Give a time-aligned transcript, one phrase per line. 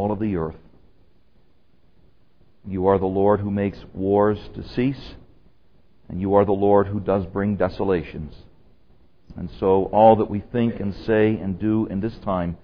[0.00, 0.56] all of the earth.
[2.66, 5.14] You are the Lord who makes wars to cease,
[6.08, 8.34] and you are the Lord who does bring desolations.
[9.36, 12.56] And so, all that we think and say and do in this time,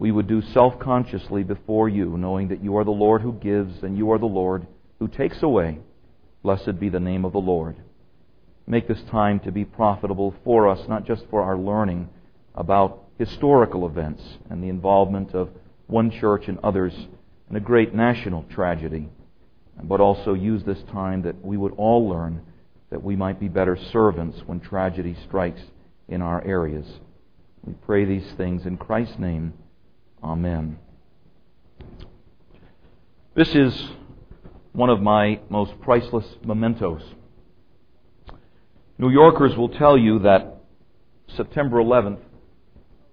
[0.00, 3.82] we would do self consciously before you, knowing that you are the Lord who gives
[3.84, 4.66] and you are the Lord
[4.98, 5.78] who takes away.
[6.42, 7.76] Blessed be the name of the Lord.
[8.66, 12.08] Make this time to be profitable for us, not just for our learning
[12.54, 15.50] about historical events and the involvement of
[15.88, 16.94] one church and others
[17.50, 19.08] in a great national tragedy,
[19.82, 22.42] but also use this time that we would all learn
[22.90, 25.60] that we might be better servants when tragedy strikes
[26.08, 26.86] in our areas.
[27.64, 29.52] We pray these things in Christ's name.
[30.22, 30.78] Amen.
[33.34, 33.90] This is
[34.72, 37.02] one of my most priceless mementos.
[38.96, 40.62] New Yorkers will tell you that
[41.36, 42.20] September 11th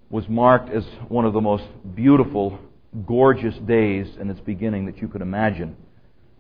[0.10, 1.64] was marked as one of the most
[1.96, 2.60] beautiful,
[3.06, 5.76] gorgeous days in its beginning that you could imagine.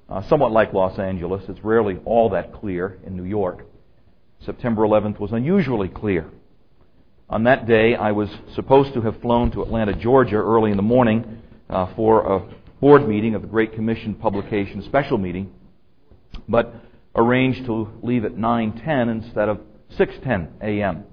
[0.07, 3.65] Uh, somewhat like Los Angeles, it's rarely all that clear in New York.
[4.45, 6.29] September 11th was unusually clear.
[7.27, 10.83] On that day, I was supposed to have flown to Atlanta, Georgia early in the
[10.83, 15.51] morning uh, for a board meeting of the Great Commission publication special meeting,
[16.47, 16.75] but
[17.15, 19.59] arranged to leave at 9:10 instead of
[19.97, 21.05] 6:10 a.m.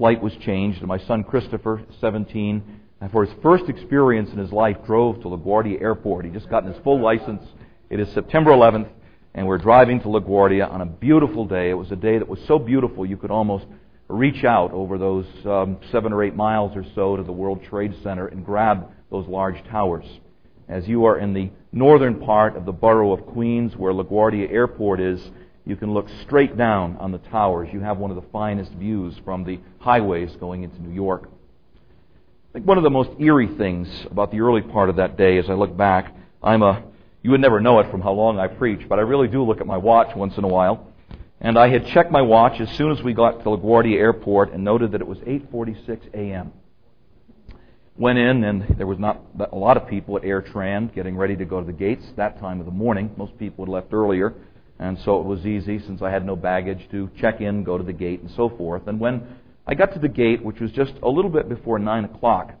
[0.00, 4.50] Flight was changed, and my son Christopher, 17, and for his first experience in his
[4.50, 6.24] life, drove to LaGuardia Airport.
[6.24, 7.42] He just gotten his full license.
[7.90, 8.88] It is September 11th,
[9.34, 11.68] and we're driving to LaGuardia on a beautiful day.
[11.68, 13.66] It was a day that was so beautiful you could almost
[14.08, 17.94] reach out over those um, seven or eight miles or so to the World Trade
[18.02, 20.06] Center and grab those large towers.
[20.66, 24.98] As you are in the northern part of the borough of Queens, where LaGuardia Airport
[24.98, 25.20] is,
[25.66, 27.68] you can look straight down on the towers.
[27.72, 31.28] You have one of the finest views from the highways going into New York.
[32.50, 35.38] I think one of the most eerie things about the early part of that day,
[35.38, 36.82] as I look back, I'm a,
[37.22, 39.60] you would never know it from how long I preach, but I really do look
[39.60, 40.88] at my watch once in a while.
[41.40, 44.64] And I had checked my watch as soon as we got to LaGuardia Airport and
[44.64, 46.52] noted that it was 8:46 a.m.
[47.96, 49.22] Went in and there was not
[49.52, 52.58] a lot of people at AirTran getting ready to go to the gates that time
[52.60, 53.10] of the morning.
[53.16, 54.34] Most people had left earlier,
[54.80, 57.84] and so it was easy since I had no baggage to check in, go to
[57.84, 58.88] the gate, and so forth.
[58.88, 59.22] And when
[59.64, 62.54] I got to the gate, which was just a little bit before nine o'clock,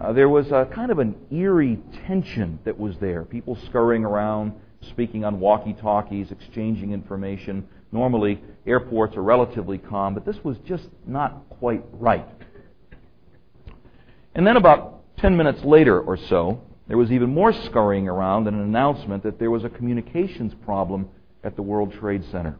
[0.00, 3.24] uh, there was a kind of an eerie tension that was there.
[3.24, 4.52] People scurrying around,
[4.90, 11.48] speaking on walkie-talkies, exchanging information Normally, airports are relatively calm, but this was just not
[11.48, 12.26] quite right.
[14.34, 18.56] And then, about 10 minutes later or so, there was even more scurrying around and
[18.56, 21.08] an announcement that there was a communications problem
[21.46, 22.58] at the World Trade Center.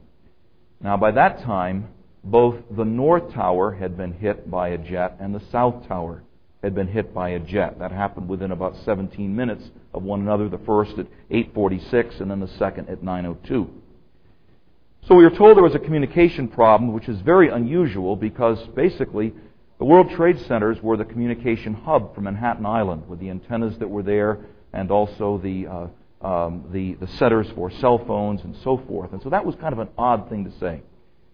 [0.81, 1.89] Now, by that time,
[2.23, 6.23] both the North Tower had been hit by a jet and the South Tower
[6.63, 7.81] had been hit by a jet.
[7.81, 12.41] That happened within about 17 minutes of one another, the first at 8:46 and then
[12.41, 13.69] the second at 9:02.
[15.03, 19.33] So we were told there was a communication problem, which is very unusual because basically
[19.79, 23.89] the World Trade Centers were the communication hub for Manhattan Island with the antennas that
[23.89, 24.39] were there
[24.73, 25.87] and also the, uh,
[26.23, 29.13] um, the, the setters for cell phones and so forth.
[29.13, 30.83] And so that was kind of an odd thing to say.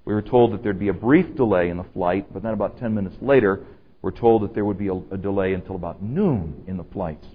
[0.04, 2.78] We were told that there'd be a brief delay in the flight, but then about
[2.78, 3.64] 10 minutes later,
[4.02, 7.26] we're told that there would be a, a delay until about noon in the flights.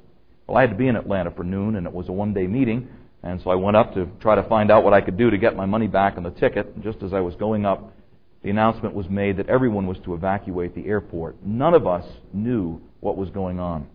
[0.46, 2.48] Well, I had to be in Atlanta for noon, and it was a one day
[2.48, 2.90] meeting.
[3.24, 5.38] And so I went up to try to find out what I could do to
[5.38, 6.68] get my money back on the ticket.
[6.76, 7.94] And just as I was going up,
[8.44, 11.38] the announcement was made that everyone was to evacuate the airport.
[11.44, 13.88] None of us knew what was going on.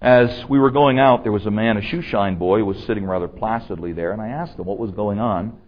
[0.00, 3.06] As we were going out, there was a man, a shoeshine boy, who was sitting
[3.06, 5.58] rather placidly there, and I asked him what was going on.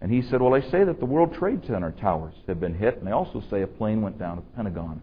[0.00, 2.98] And he said, Well, they say that the World Trade Center towers have been hit,
[2.98, 5.02] and they also say a plane went down at the Pentagon.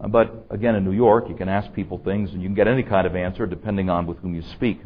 [0.00, 2.68] Uh, but again, in New York, you can ask people things, and you can get
[2.68, 4.80] any kind of answer depending on with whom you speak.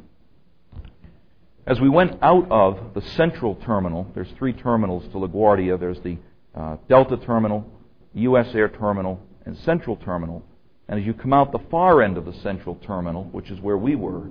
[1.66, 5.78] As we went out of the central terminal, there's three terminals to LaGuardia.
[5.78, 6.16] There's the
[6.54, 7.70] uh, Delta terminal,
[8.14, 8.54] U.S.
[8.54, 10.44] Air terminal, and Central terminal.
[10.88, 13.78] And as you come out the far end of the Central terminal, which is where
[13.78, 14.28] we were,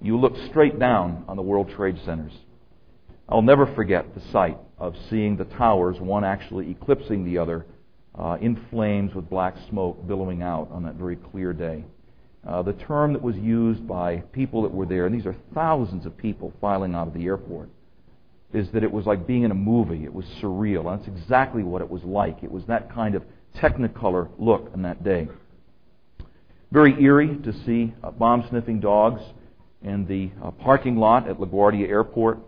[0.00, 2.32] you look straight down on the World Trade Centers.
[3.28, 7.66] I'll never forget the sight of seeing the towers, one actually eclipsing the other,
[8.18, 11.84] uh, in flames with black smoke billowing out on that very clear day.
[12.46, 16.06] Uh, the term that was used by people that were there, and these are thousands
[16.06, 17.68] of people filing out of the airport,
[18.52, 20.04] is that it was like being in a movie.
[20.04, 20.90] It was surreal.
[20.90, 22.42] And that's exactly what it was like.
[22.42, 23.22] It was that kind of
[23.54, 25.28] technicolor look on that day.
[26.72, 29.20] Very eerie to see uh, bomb sniffing dogs
[29.82, 32.38] in the uh, parking lot at LaGuardia Airport.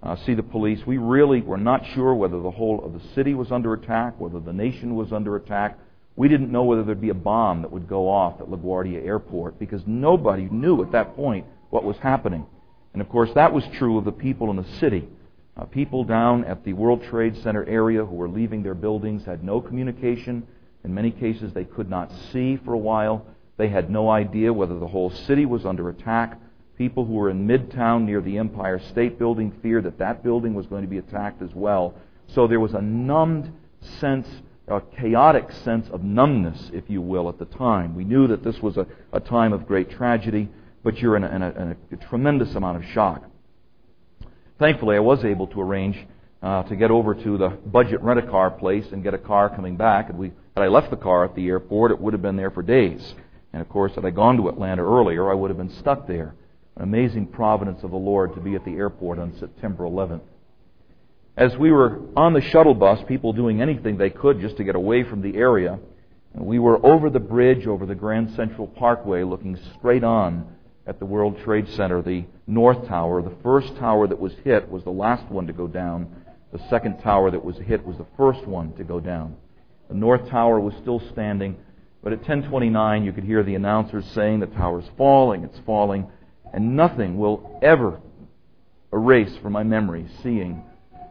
[0.00, 0.80] Uh, see the police.
[0.86, 4.38] We really were not sure whether the whole of the city was under attack, whether
[4.38, 5.78] the nation was under attack,
[6.14, 9.58] We didn't know whether there'd be a bomb that would go off at LaGuardia Airport
[9.58, 12.46] because nobody knew at that point what was happening.
[12.92, 15.08] And of course, that was true of the people in the city.
[15.56, 19.42] Uh, people down at the World Trade Center area who were leaving their buildings had
[19.42, 20.46] no communication.
[20.84, 23.26] In many cases, they could not see for a while.
[23.62, 26.36] They had no idea whether the whole city was under attack.
[26.76, 30.66] People who were in Midtown near the Empire State Building feared that that building was
[30.66, 31.94] going to be attacked as well.
[32.26, 33.52] So there was a numbed
[34.00, 34.26] sense,
[34.66, 37.94] a chaotic sense of numbness, if you will, at the time.
[37.94, 40.48] We knew that this was a, a time of great tragedy,
[40.82, 43.22] but you're in a, in, a, in a, tremendous amount of shock.
[44.58, 46.04] Thankfully, I was able to arrange
[46.42, 50.10] uh, to get over to the budget rent-a-car place and get a car coming back.
[50.10, 52.50] And we, had I left the car at the airport, it would have been there
[52.50, 53.14] for days.
[53.52, 56.34] And of course, had I gone to Atlanta earlier, I would have been stuck there.
[56.76, 60.22] An amazing providence of the Lord to be at the airport on September 11th.
[61.36, 64.74] As we were on the shuttle bus, people doing anything they could just to get
[64.74, 65.78] away from the area,
[66.34, 70.56] we were over the bridge over the Grand Central Parkway looking straight on
[70.86, 73.22] at the World Trade Center, the North Tower.
[73.22, 76.08] The first tower that was hit was the last one to go down.
[76.52, 79.36] The second tower that was hit was the first one to go down.
[79.88, 81.56] The North Tower was still standing,
[82.02, 86.06] but at 1029 you could hear the announcers saying the tower's falling, it's falling
[86.52, 88.00] and nothing will ever
[88.92, 90.62] erase from my memory seeing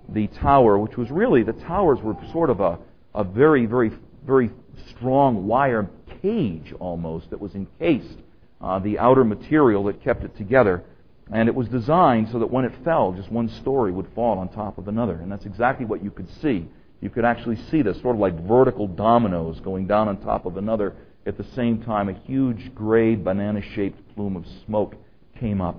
[0.10, 2.78] the tower, which was really, the towers were sort of a,
[3.16, 3.92] a very, very,
[4.26, 4.52] very
[4.90, 5.90] strong wire
[6.22, 8.18] cage almost that was encased,
[8.62, 10.84] uh, the outer material that kept it together.
[11.32, 14.50] And it was designed so that when it fell, just one story would fall on
[14.50, 15.14] top of another.
[15.14, 16.68] And that's exactly what you could see.
[17.02, 20.58] You could actually see this sort of like vertical dominoes going down on top of
[20.58, 20.96] another
[21.26, 24.96] at the same time, a huge gray banana shaped plume of smoke
[25.40, 25.76] came up.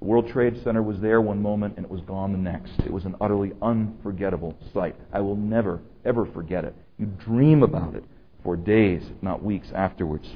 [0.00, 2.72] The World Trade Center was there one moment and it was gone the next.
[2.80, 4.96] It was an utterly unforgettable sight.
[5.12, 6.74] I will never, ever forget it.
[6.98, 8.04] You dream about it
[8.42, 10.26] for days, if not weeks afterwards.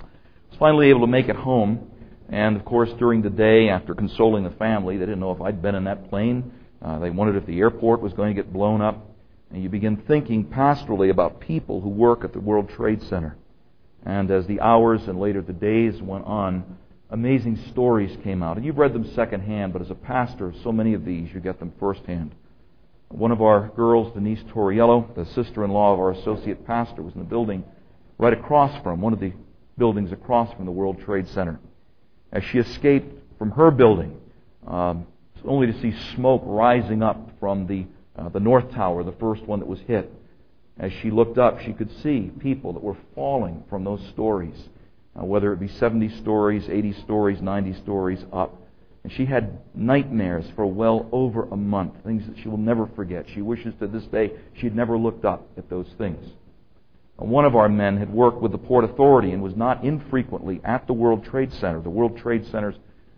[0.00, 0.04] I
[0.50, 1.90] was finally able to make it home,
[2.28, 5.62] and of course, during the day, after consoling the family, they didn't know if I'd
[5.62, 6.52] been in that plane.
[6.82, 9.09] Uh, they wondered if the airport was going to get blown up.
[9.50, 13.36] And you begin thinking pastorally about people who work at the World Trade Center.
[14.04, 16.78] And as the hours and later the days went on,
[17.10, 18.56] amazing stories came out.
[18.56, 21.40] And you've read them secondhand, but as a pastor, of so many of these, you
[21.40, 22.34] get them firsthand.
[23.08, 27.14] One of our girls, Denise Torriello, the sister in law of our associate pastor, was
[27.14, 27.64] in the building
[28.18, 29.32] right across from, one of the
[29.76, 31.58] buildings across from the World Trade Center.
[32.30, 34.16] As she escaped from her building,
[34.66, 35.06] um,
[35.44, 37.86] only to see smoke rising up from the,
[38.20, 40.12] uh, the North Tower, the first one that was hit.
[40.78, 44.68] As she looked up, she could see people that were falling from those stories
[45.18, 48.56] uh, whether it be 70 stories, 80 stories, 90 stories up.
[49.02, 53.26] And she had nightmares for well over a month, things that she will never forget.
[53.34, 56.24] She wishes to this day she had never looked up at those things.
[57.20, 60.60] Uh, one of our men had worked with the Port Authority and was not infrequently
[60.64, 61.80] at the World Trade Center.
[61.80, 62.76] The World Trade Centers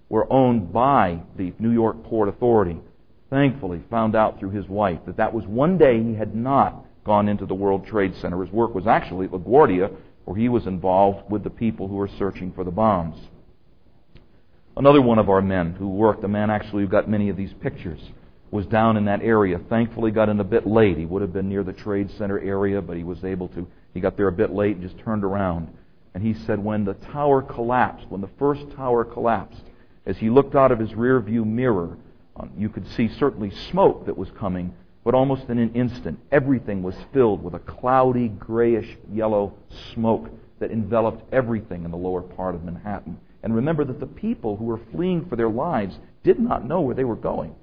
[0.08, 2.78] were owned by the New York Port Authority.
[3.32, 7.31] Thankfully, found out through his wife that that was one day he had not gone
[7.31, 8.44] into the World Trade Center.
[8.44, 9.90] His work was actually at LaGuardia,
[10.26, 13.17] where he was involved with the people who were searching for the bombs.
[14.76, 17.55] Another one of our men who worked, a man actually who got many of these
[17.55, 18.00] pictures,
[18.50, 19.58] was down in that area.
[19.70, 20.99] Thankfully, got in a bit late.
[20.99, 23.67] He would have been near the Trade Center area, but he was able to.
[23.94, 25.69] He got there a bit late and just turned around.
[26.12, 29.62] And he said, when the tower collapsed, when the first tower collapsed,
[30.05, 31.96] as he looked out of his rear view mirror,
[32.56, 34.74] you could see certainly smoke that was coming,
[35.05, 39.55] but almost in an instant, everything was filled with a cloudy, grayish yellow
[39.94, 43.19] smoke that enveloped everything in the lower part of Manhattan.
[43.43, 46.94] And remember that the people who were fleeing for their lives did not know where
[46.94, 47.55] they were going.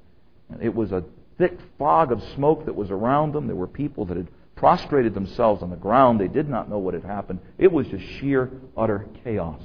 [0.62, 1.06] It was a
[1.38, 3.48] thick fog of smoke that was around them.
[3.48, 6.20] There were people that had prostrated themselves on the ground.
[6.20, 7.40] They did not know what had happened.
[7.58, 9.62] It was just sheer, utter chaos.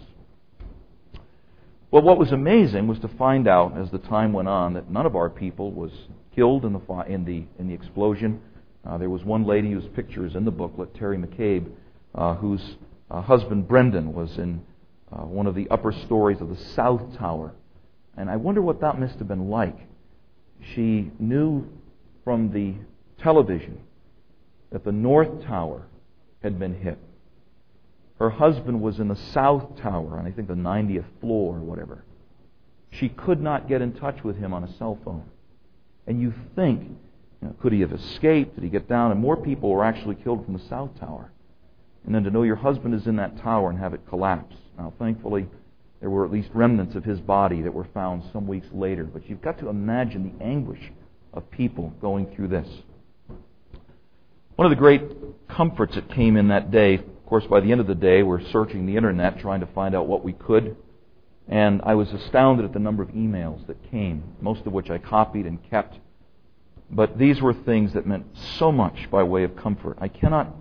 [1.94, 5.06] Well, what was amazing was to find out as the time went on that none
[5.06, 5.92] of our people was
[6.34, 8.40] killed in the, in the, in the explosion.
[8.84, 11.70] Uh, there was one lady whose picture is in the booklet, Terry McCabe,
[12.16, 12.78] uh, whose
[13.12, 14.60] uh, husband Brendan was in
[15.12, 17.54] uh, one of the upper stories of the South Tower.
[18.16, 19.78] And I wonder what that must have been like.
[20.74, 21.64] She knew
[22.24, 22.74] from the
[23.22, 23.78] television
[24.72, 25.86] that the North Tower
[26.42, 26.98] had been hit.
[28.24, 32.04] Her husband was in the South Tower, on I think the 90th floor or whatever.
[32.90, 35.24] She could not get in touch with him on a cell phone.
[36.06, 36.84] And you think,
[37.42, 38.54] you know, could he have escaped?
[38.54, 39.10] Did he get down?
[39.10, 41.32] And more people were actually killed from the South Tower.
[42.06, 44.56] And then to know your husband is in that tower and have it collapse.
[44.78, 45.46] Now, thankfully,
[46.00, 49.04] there were at least remnants of his body that were found some weeks later.
[49.04, 50.80] But you've got to imagine the anguish
[51.34, 52.68] of people going through this.
[54.56, 55.02] One of the great
[55.46, 58.44] comforts that came in that day, of course, by the end of the day, we're
[58.50, 60.76] searching the internet trying to find out what we could.
[61.48, 64.98] And I was astounded at the number of emails that came, most of which I
[64.98, 65.98] copied and kept.
[66.90, 68.26] But these were things that meant
[68.58, 69.96] so much by way of comfort.
[70.02, 70.54] I cannot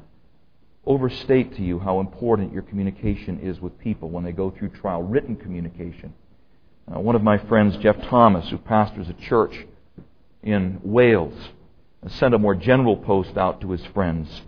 [0.86, 5.04] overstate to you how important your communication is with people when they go through trial,
[5.04, 6.14] written communication.
[6.88, 9.66] Uh, one of my friends, Geoff Thomas, who pastors a church
[10.42, 11.50] in Wales,
[12.08, 14.44] sent a more general post out to his friends.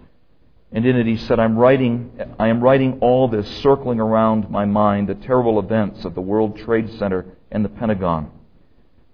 [0.76, 4.66] And in it he said, I'm writing, I am writing all this circling around my
[4.66, 8.30] mind the terrible events of the World Trade Center and the Pentagon.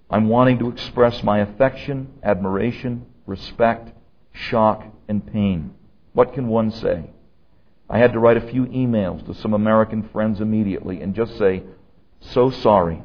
[0.09, 3.91] I'm wanting to express my affection, admiration, respect,
[4.33, 5.75] shock, and pain.
[6.13, 7.11] What can one say?
[7.87, 11.61] I had to write a few emails to some American friends immediately and just say,
[12.21, 13.03] so sorry,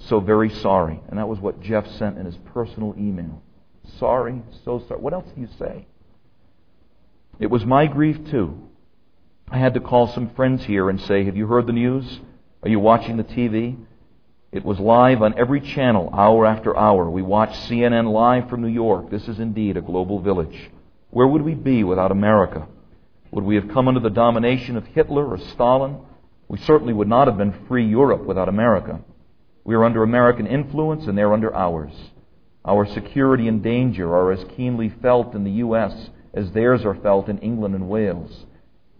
[0.00, 1.00] so very sorry.
[1.08, 3.42] And that was what Geoff sent in his personal email.
[3.98, 5.00] Sorry, so sorry.
[5.00, 5.86] What else do you say?
[7.38, 8.68] It was my grief too.
[9.50, 12.20] I had to call some friends here and say, Have you heard the news?
[12.62, 13.76] Are you watching the TV?
[14.52, 17.10] It was live on every channel, hour after hour.
[17.10, 19.10] We watched CNN live from New York.
[19.10, 20.70] This is indeed a global village.
[21.10, 22.68] Where would we be without America?
[23.32, 25.98] Would we have come under the domination of Hitler or Stalin?
[26.46, 29.00] We certainly would not have been free Europe without America.
[29.64, 31.92] We are under American influence and they're under ours.
[32.64, 36.10] Our security and danger are as keenly felt in the U.S.
[36.34, 38.44] as theirs are felt in England and Wales.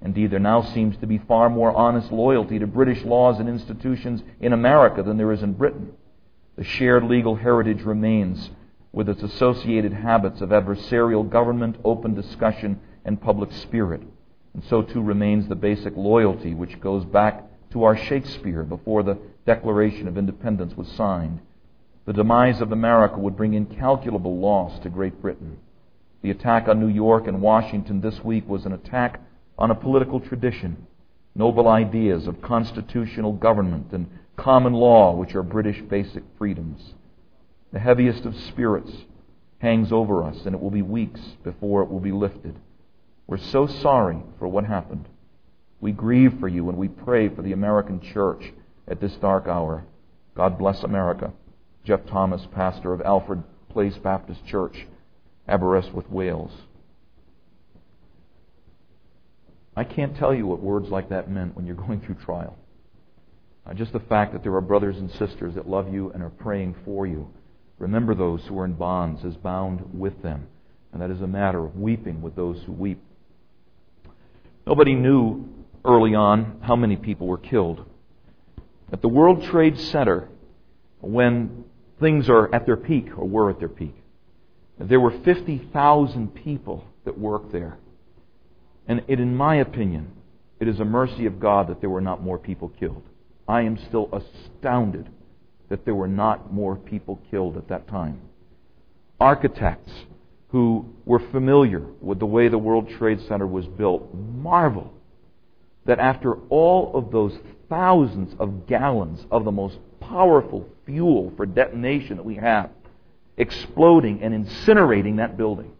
[0.00, 4.22] Indeed, there now seems to be far more honest loyalty to British laws and institutions
[4.40, 5.92] in America than there is in Britain.
[6.56, 8.50] The shared legal heritage remains
[8.92, 14.02] with its associated habits of adversarial government, open discussion, and public spirit.
[14.52, 19.18] And so too remains the basic loyalty which goes back to our Shakespeare before the
[19.46, 21.40] Declaration of Independence was signed.
[22.06, 25.58] The demise of America would bring incalculable loss to Great Britain.
[26.24, 29.20] The attack on New York and Washington this week was an attack
[29.58, 30.86] on a political tradition,
[31.34, 36.94] noble ideas of constitutional government and common law, which are British basic freedoms.
[37.74, 38.90] The heaviest of spirits
[39.58, 42.58] hangs over us, and it will be weeks before it will be lifted.
[43.26, 45.06] We're so sorry for what happened.
[45.78, 48.50] We grieve for you and we pray for the American church
[48.88, 49.84] at this dark hour.
[50.34, 51.34] God bless America.
[51.84, 54.86] Geoff Thomas, pastor of Alfred Place Baptist Church,
[55.48, 56.52] Aberystwyth, Wales.
[59.76, 62.56] I can't tell you what words like that meant when you're going through trial.
[63.66, 66.30] Uh, just the fact that there are brothers and sisters that love you and are
[66.30, 67.28] praying for you.
[67.78, 70.46] Remember those who are in bonds as bound with them.
[70.92, 73.02] And that is a matter of weeping with those who weep.
[74.66, 75.48] Nobody knew
[75.84, 77.84] early on how many people were killed.
[78.92, 80.28] At the World Trade Center,
[81.00, 81.64] when
[82.00, 83.94] things are at their peak, or were at their peak,
[84.78, 87.78] there were 50,000 people that worked there.
[88.86, 90.12] And it, in my opinion,
[90.60, 93.02] it is a mercy of God that there were not more people killed.
[93.46, 95.08] I am still astounded
[95.68, 98.20] that there were not more people killed at that time.
[99.20, 99.92] Architects
[100.48, 104.92] who were familiar with the way the World Trade Center was built marvel
[105.86, 107.36] that after all of those
[107.68, 112.70] thousands of gallons of the most powerful fuel for detonation that we have
[113.36, 115.72] exploding and incinerating that building,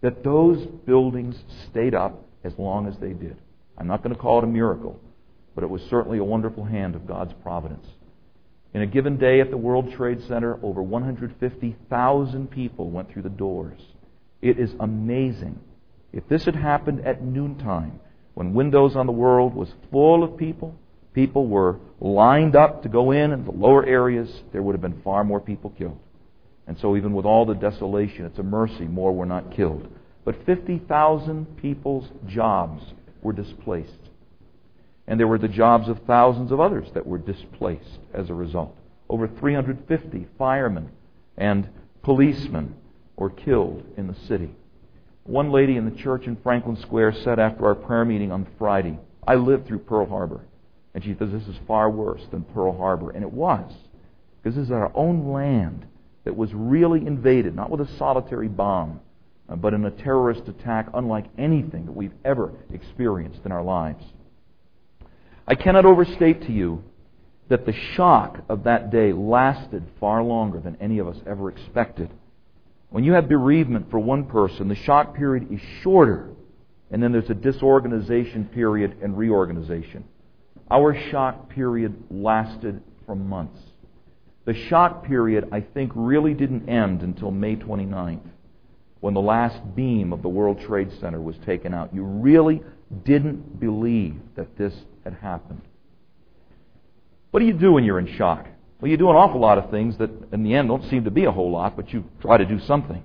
[0.00, 1.36] that those buildings
[1.70, 3.36] stayed up as long as they did.
[3.76, 5.00] I'm not going to call it a miracle,
[5.54, 7.86] but it was certainly a wonderful hand of God's providence.
[8.72, 13.28] In a given day at the World Trade Center, over 150,000 people went through the
[13.28, 13.80] doors.
[14.42, 15.60] It is amazing.
[16.12, 18.00] If this had happened at noontime,
[18.34, 20.74] when Windows on the World was full of people,
[21.12, 25.00] people were lined up to go in in the lower areas, there would have been
[25.02, 25.98] far more people killed.
[26.66, 29.88] And so, even with all the desolation, it's a mercy more were not killed.
[30.24, 32.82] But 50,000 people's jobs
[33.22, 34.10] were displaced.
[35.06, 38.76] And there were the jobs of thousands of others that were displaced as a result.
[39.10, 40.90] Over 350 firemen
[41.36, 41.68] and
[42.02, 42.74] policemen
[43.16, 44.54] were killed in the city.
[45.24, 48.98] One lady in the church in Franklin Square said after our prayer meeting on Friday,
[49.26, 50.40] I lived through Pearl Harbor.
[50.94, 53.10] And she says, This is far worse than Pearl Harbor.
[53.10, 53.72] And it was.
[54.42, 55.86] Because this is our own land
[56.24, 59.00] that was really invaded, not with a solitary bomb,
[59.48, 64.04] uh, but in a terrorist attack unlike anything that we've ever experienced in our lives.
[65.46, 66.82] I cannot overstate to you
[67.48, 72.08] that the shock of that day lasted far longer than any of us ever expected.
[72.88, 76.30] When you have bereavement for one person, the shock period is shorter,
[76.90, 80.04] and then there's a disorganization period and reorganization.
[80.70, 83.60] Our shock period lasted for months.
[84.44, 88.20] The shock period, I think, really didn't end until May 29th,
[89.00, 91.94] when the last beam of the World Trade Center was taken out.
[91.94, 92.62] You really
[93.04, 95.62] didn't believe that this had happened.
[97.30, 98.46] What do you do when you're in shock?
[98.80, 101.10] Well, you do an awful lot of things that in the end don't seem to
[101.10, 103.02] be a whole lot, but you try to do something.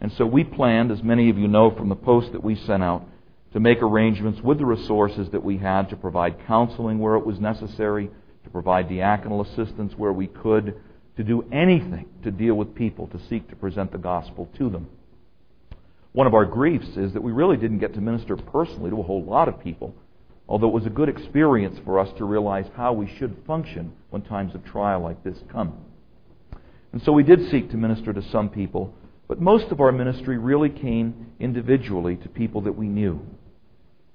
[0.00, 2.84] And so we planned, as many of you know from the post that we sent
[2.84, 3.04] out,
[3.52, 7.40] to make arrangements with the resources that we had to provide counseling where it was
[7.40, 8.10] necessary,
[8.44, 10.74] to provide diaconal assistance where we could,
[11.16, 14.88] to do anything to deal with people, to seek to present the gospel to them.
[16.12, 19.02] One of our griefs is that we really didn't get to minister personally to a
[19.02, 19.94] whole lot of people,
[20.48, 24.22] although it was a good experience for us to realize how we should function when
[24.22, 25.76] times of trial like this come.
[26.92, 28.94] And so we did seek to minister to some people,
[29.28, 33.20] but most of our ministry really came individually to people that we knew.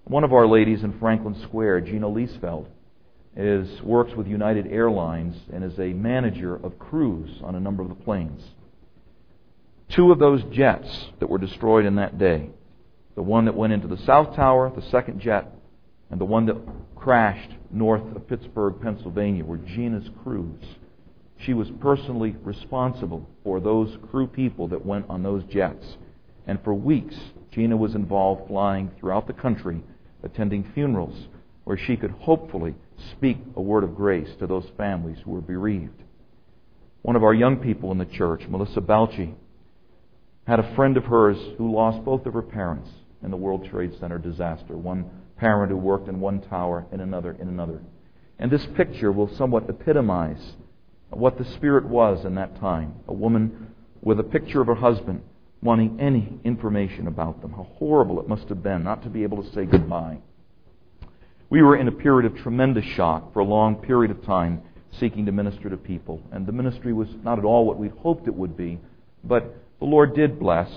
[0.06, 2.66] One of our ladies in Franklin Square, Gina Liesfeld,
[3.36, 7.90] is, works with United Airlines and is a manager of crews on a number of
[7.90, 8.44] the planes.
[9.90, 12.50] Two of those jets that were destroyed in that day,
[13.16, 15.52] the one that went into the South Tower, the second jet,
[16.10, 16.58] and the one that
[16.96, 20.64] crashed north of Pittsburgh, Pennsylvania, were Gina's crews.
[21.38, 25.98] She was personally responsible for those crew people that went on those jets.
[26.48, 27.16] And for weeks,
[27.52, 29.84] Gina was involved flying throughout the country,
[30.24, 31.28] attending funerals
[31.64, 32.76] where she could hopefully
[33.12, 36.02] speak a word of grace to those families who were bereaved.
[37.02, 39.34] One of our young people in the church, Melissa Balchi,
[40.48, 42.90] had a friend of hers who lost both of her parents
[43.24, 44.78] in the World Trade Center disaster.
[44.78, 47.82] One parent who worked in one tower and another in another.
[48.40, 50.56] And this picture will somewhat epitomize
[51.10, 52.96] what the Spirit was in that time.
[53.08, 55.22] A woman with a picture of her husband
[55.62, 57.52] wanting any information about them.
[57.52, 60.18] How horrible it must have been not to be able to say goodbye.
[61.54, 64.64] We were in a period of tremendous shock for a long period of time
[65.00, 66.20] seeking to minister to people.
[66.32, 68.80] And the ministry was not at all what we'd hoped it would be,
[69.24, 70.68] but the Lord did bless,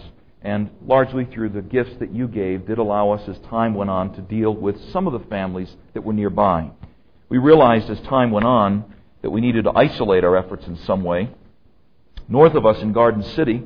[0.43, 4.13] and largely through the gifts that you gave, did allow us as time went on
[4.17, 6.71] to deal with some of the families that were nearby.
[7.31, 8.85] We realized as time went on
[9.23, 11.31] that we needed to isolate our efforts in some way.
[12.29, 13.63] North of us in Garden City,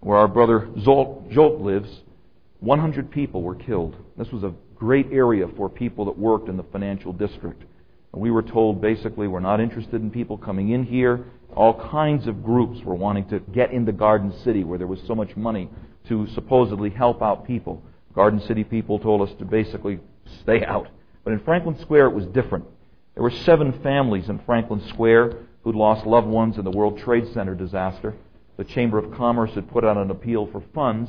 [0.00, 2.02] where our brother Zolt, Jolt lives,
[2.60, 3.96] 100 people were killed.
[4.18, 7.62] This was a great area for people that worked in the financial district.
[8.12, 11.24] And we were told basically we're not interested in people coming in here.
[11.54, 15.14] All kinds of groups were wanting to get into Garden City where there was so
[15.14, 15.70] much money
[16.08, 17.80] to supposedly help out people.
[18.12, 20.00] Garden City people told us to basically
[20.42, 20.88] stay out.
[21.22, 22.64] But in Franklin Square it was different.
[23.14, 27.32] There were seven families in Franklin Square who'd lost loved ones in the World Trade
[27.32, 28.16] Center disaster.
[28.56, 31.08] The Chamber of Commerce had put out an appeal for funds,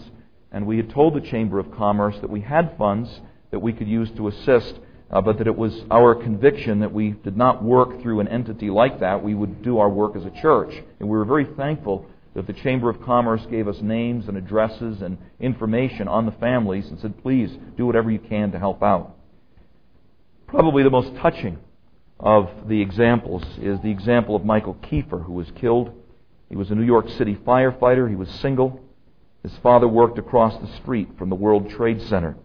[0.51, 3.19] and we had told the Chamber of Commerce that we had funds
[3.53, 4.79] that we could use to assist,
[5.11, 8.71] uh, but that it was our conviction that we did not work through an entity
[8.71, 9.23] like that.
[9.23, 10.73] We would do our work as a church.
[10.99, 15.03] And we were very thankful that the Chamber of Commerce gave us names and addresses
[15.03, 19.15] and information on the families and said, please do whatever you can to help out.
[20.47, 21.59] Probably the most touching
[22.19, 25.91] of the examples is the example of Michael Kiefer, who was killed.
[26.49, 28.09] He was a New York City firefighter.
[28.09, 28.81] He was single.
[29.43, 32.35] His father worked across the street from the World Trade Center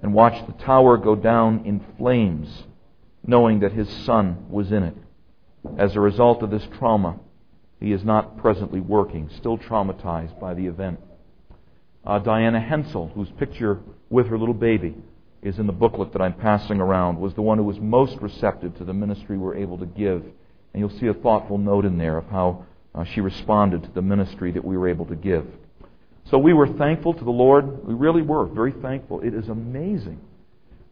[0.00, 2.64] and watched the tower go down in flames,
[3.26, 4.96] knowing that his son was in it.
[5.76, 7.18] As a result of this trauma,
[7.80, 11.00] he is not presently working, still traumatized by the event.
[12.04, 14.96] Uh, Diana Hensel, whose picture with her little baby
[15.42, 18.76] is in the booklet that I'm passing around, was the one who was most receptive
[18.78, 20.22] to the ministry we're able to give.
[20.22, 24.02] And you'll see a thoughtful note in there of how uh, she responded to the
[24.02, 25.46] ministry that we were able to give.
[26.30, 27.86] So we were thankful to the Lord.
[27.86, 29.20] We really were very thankful.
[29.20, 30.20] It is amazing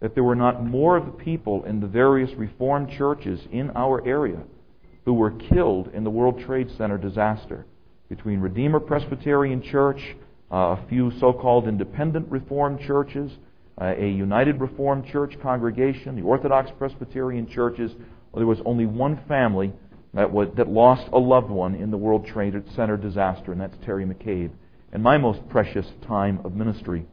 [0.01, 4.07] that there were not more of the people in the various Reformed churches in our
[4.07, 4.43] area
[5.05, 7.67] who were killed in the World Trade Center disaster.
[8.09, 10.01] Between Redeemer Presbyterian Church,
[10.51, 13.31] uh, a few so called independent Reformed churches,
[13.81, 17.93] uh, a United Reformed Church congregation, the Orthodox Presbyterian churches.
[18.33, 19.73] Well, there was only one family
[20.15, 23.77] that, was, that lost a loved one in the World Trade Center disaster, and that's
[23.85, 24.51] Terry McCabe.
[24.97, 27.05] And my most precious time of ministry,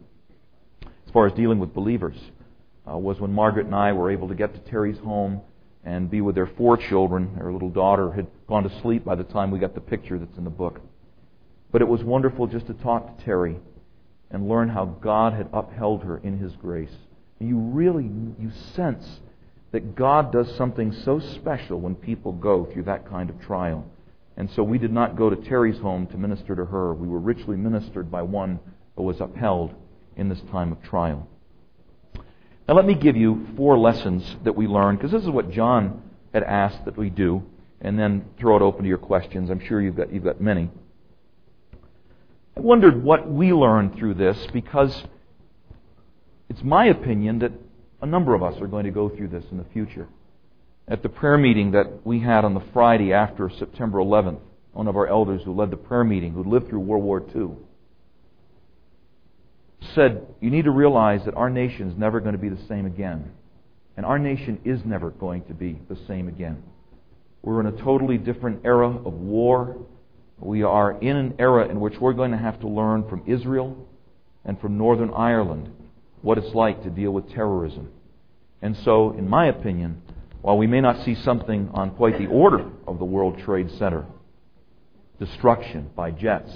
[1.05, 2.15] as far as dealing with believers,
[2.89, 5.41] uh, was when Margaret and I were able to get to Terry's home
[5.83, 7.35] and be with their four children.
[7.35, 10.37] Her little daughter had gone to sleep by the time we got the picture that's
[10.37, 10.79] in the book.
[11.73, 13.57] But it was wonderful just to talk to Terry
[14.31, 16.95] and learn how God had upheld her in His grace.
[17.41, 19.19] You really you sense
[19.73, 23.85] that God does something so special when people go through that kind of trial.
[24.35, 26.93] And so we did not go to Terry's home to minister to her.
[26.93, 28.59] We were richly ministered by one
[28.95, 29.73] who was upheld
[30.15, 31.27] in this time of trial.
[32.67, 36.01] Now, let me give you four lessons that we learned, because this is what John
[36.33, 37.43] had asked that we do,
[37.81, 39.49] and then throw it open to your questions.
[39.49, 40.69] I'm sure you've got, you've got many.
[42.55, 45.03] I wondered what we learned through this because
[46.49, 47.51] it's my opinion that
[48.01, 50.07] a number of us are going to go through this in the future.
[50.87, 54.41] At the prayer meeting that we had on the Friday after September 11th,
[54.73, 57.51] one of our elders who led the prayer meeting, who lived through World War II,
[59.95, 62.85] said, You need to realize that our nation is never going to be the same
[62.85, 63.31] again.
[63.95, 66.63] And our nation is never going to be the same again.
[67.43, 69.77] We're in a totally different era of war.
[70.39, 73.87] We are in an era in which we're going to have to learn from Israel
[74.43, 75.69] and from Northern Ireland
[76.21, 77.89] what it's like to deal with terrorism.
[78.61, 80.01] And so, in my opinion,
[80.43, 84.05] while we may not see something on quite the order of the World Trade Center,
[85.17, 86.51] destruction by jets,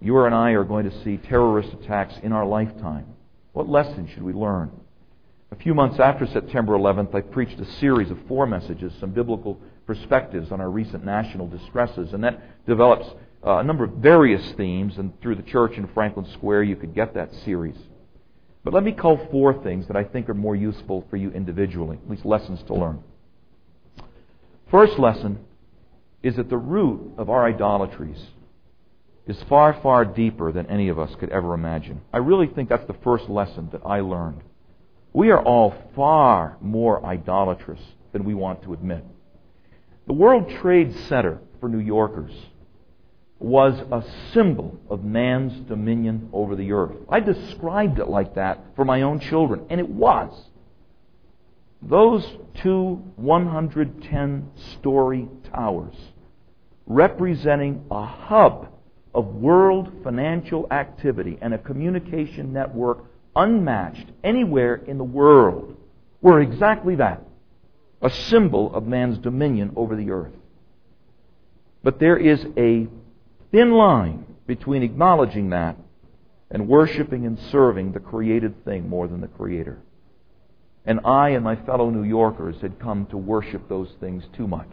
[0.00, 3.06] you and I are going to see terrorist attacks in our lifetime.
[3.52, 4.72] What lesson should we learn?
[5.52, 9.60] A few months after September 11th, I preached a series of four messages, some biblical
[9.86, 13.06] perspectives on our recent national distresses, and that develops
[13.46, 16.92] uh, a number of various themes, and through the church in Franklin Square, you could
[16.92, 17.76] get that series.
[18.66, 22.00] But let me call four things that I think are more useful for you individually,
[22.02, 22.98] at least lessons to learn.
[24.72, 25.38] First lesson
[26.20, 28.20] is that the root of our idolatries
[29.24, 32.00] is far, far deeper than any of us could ever imagine.
[32.12, 34.40] I really think that's the first lesson that I learned.
[35.12, 37.80] We are all far more idolatrous
[38.12, 39.04] than we want to admit.
[40.08, 42.32] The World Trade Center for New Yorkers
[43.38, 46.96] was a symbol of man's dominion over the earth.
[47.08, 50.32] I described it like that for my own children, and it was.
[51.82, 52.26] Those
[52.62, 55.94] two 110 story towers,
[56.86, 58.68] representing a hub
[59.14, 65.76] of world financial activity and a communication network unmatched anywhere in the world,
[66.22, 67.22] were exactly that
[68.02, 70.32] a symbol of man's dominion over the earth.
[71.82, 72.88] But there is a
[73.50, 75.76] thin line between acknowledging that
[76.50, 79.78] and worshiping and serving the created thing more than the Creator.
[80.84, 84.68] And I and my fellow New Yorkers had come to worship those things too much.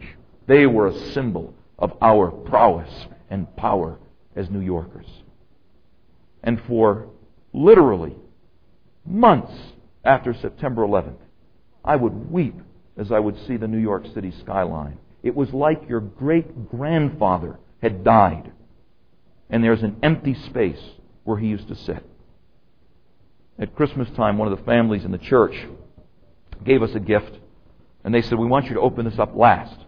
[0.46, 3.98] They were a symbol of our prowess and power
[4.36, 5.06] as New Yorkers.
[6.42, 7.08] And for
[7.52, 8.14] literally
[9.04, 9.52] months
[10.04, 11.18] after September 11th,
[11.84, 12.54] I would weep
[12.96, 14.98] as I would see the New York City skyline.
[15.22, 18.52] It was like your great grandfather had died
[19.54, 20.80] and there's an empty space
[21.22, 22.04] where he used to sit.
[23.56, 25.54] At Christmas time, one of the families in the church
[26.64, 27.38] gave us a gift,
[28.02, 29.78] and they said, We want you to open this up last.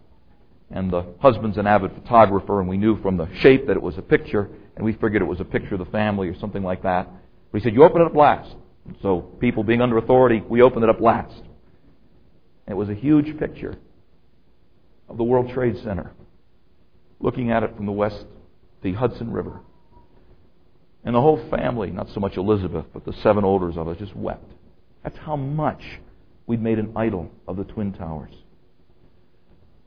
[0.71, 3.99] And the husband's an avid photographer, and we knew from the shape that it was
[3.99, 6.85] a picture, and we figured it was a picture of the family or something like
[6.85, 7.09] that.
[7.51, 8.55] But he said, You open it up last.
[9.03, 11.43] So, people being under authority, we opened it up last.
[12.69, 13.75] It was a huge picture
[15.09, 16.13] of the World Trade Center,
[17.19, 18.27] looking at it from the west
[18.83, 19.61] the Hudson River.
[21.05, 24.17] And the whole family, not so much Elizabeth, but the seven olders of us, just
[24.17, 24.51] wept.
[25.05, 25.83] That's how much
[26.47, 28.33] we'd made an idol of the Twin Towers.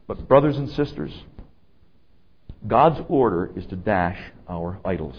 [0.07, 1.11] But, brothers and sisters,
[2.65, 5.17] God's order is to dash our idols.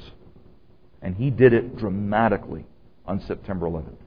[1.03, 2.65] And He did it dramatically
[3.07, 3.99] on September 11th.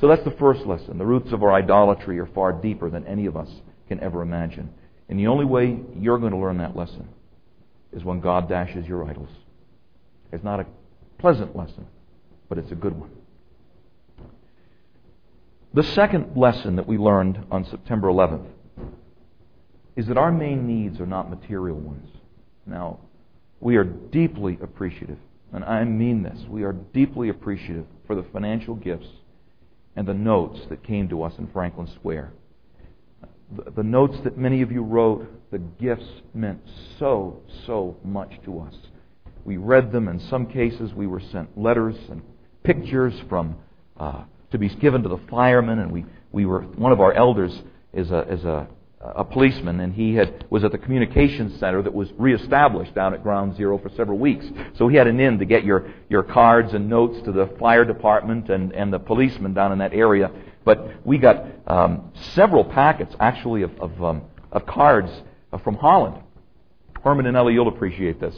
[0.00, 0.98] So that's the first lesson.
[0.98, 3.48] The roots of our idolatry are far deeper than any of us
[3.88, 4.70] can ever imagine.
[5.08, 7.08] And the only way you're going to learn that lesson
[7.92, 9.28] is when God dashes your idols.
[10.32, 10.66] It's not a
[11.18, 11.86] pleasant lesson,
[12.48, 13.10] but it's a good one.
[15.74, 18.46] The second lesson that we learned on September 11th
[19.96, 22.08] is that our main needs are not material ones.
[22.66, 22.98] Now,
[23.60, 25.18] we are deeply appreciative,
[25.52, 29.08] and I mean this, we are deeply appreciative for the financial gifts
[29.96, 32.32] and the notes that came to us in Franklin Square
[33.74, 36.60] the notes that many of you wrote, the gifts meant
[36.98, 38.74] so, so much to us.
[39.44, 40.08] We read them.
[40.08, 42.22] In some cases, we were sent letters and
[42.62, 43.56] pictures from
[43.98, 47.62] uh, to be given to the firemen, and we, we were one of our elders
[47.92, 48.68] is a, is a
[49.02, 53.22] a policeman, and he had was at the communications center that was reestablished down at
[53.22, 54.46] Ground Zero for several weeks.
[54.76, 57.84] So he had an in to get your your cards and notes to the fire
[57.84, 60.30] department and and the policemen down in that area.
[60.64, 65.10] But we got um, several packets actually of of, um, of cards
[65.52, 66.22] uh, from Holland.
[67.02, 68.36] Herman and Ellie, you'll appreciate this.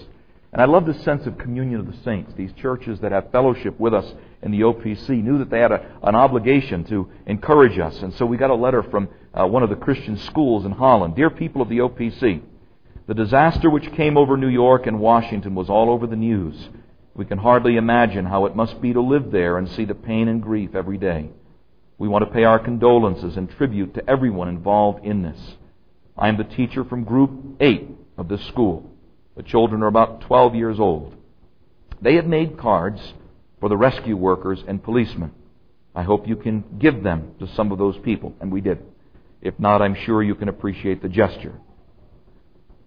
[0.52, 2.32] And I love the sense of communion of the saints.
[2.36, 5.98] These churches that have fellowship with us in the OPC knew that they had a,
[6.04, 8.00] an obligation to encourage us.
[8.02, 11.16] And so we got a letter from uh, one of the Christian schools in Holland.
[11.16, 12.40] Dear people of the OPC,
[13.08, 16.68] the disaster which came over New York and Washington was all over the news.
[17.14, 20.28] We can hardly imagine how it must be to live there and see the pain
[20.28, 21.30] and grief every day.
[21.98, 25.38] We want to pay our condolences and tribute to everyone involved in this.
[26.16, 28.90] I am the teacher from Group 8 of this school.
[29.36, 31.14] The children are about 12 years old.
[32.00, 33.14] They had made cards
[33.60, 35.32] for the rescue workers and policemen.
[35.94, 38.78] I hope you can give them to some of those people, and we did.
[39.40, 41.54] If not, I'm sure you can appreciate the gesture.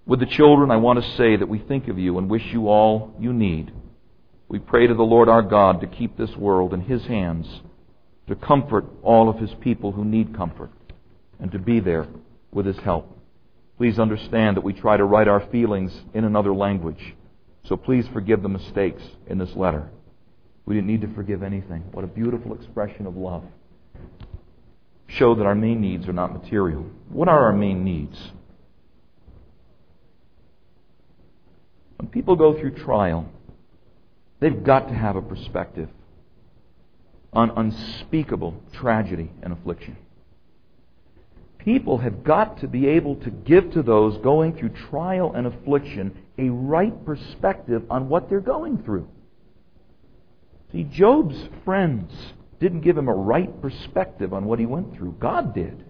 [0.05, 2.67] With the children, I want to say that we think of you and wish you
[2.67, 3.71] all you need.
[4.49, 7.61] We pray to the Lord our God to keep this world in His hands,
[8.27, 10.71] to comfort all of His people who need comfort,
[11.39, 12.07] and to be there
[12.51, 13.17] with His help.
[13.77, 17.15] Please understand that we try to write our feelings in another language,
[17.63, 19.89] so please forgive the mistakes in this letter.
[20.65, 21.83] We didn't need to forgive anything.
[21.91, 23.43] What a beautiful expression of love.
[25.07, 26.85] Show that our main needs are not material.
[27.09, 28.31] What are our main needs?
[31.97, 33.29] When people go through trial,
[34.39, 35.89] they've got to have a perspective
[37.33, 39.97] on unspeakable tragedy and affliction.
[41.57, 46.17] People have got to be able to give to those going through trial and affliction
[46.37, 49.07] a right perspective on what they're going through.
[50.71, 52.13] See, Job's friends
[52.59, 55.17] didn't give him a right perspective on what he went through.
[55.19, 55.85] God did.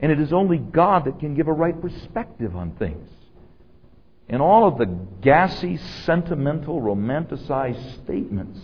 [0.00, 3.08] And it is only God that can give a right perspective on things.
[4.28, 4.86] And all of the
[5.22, 8.58] gassy, sentimental, romanticized statements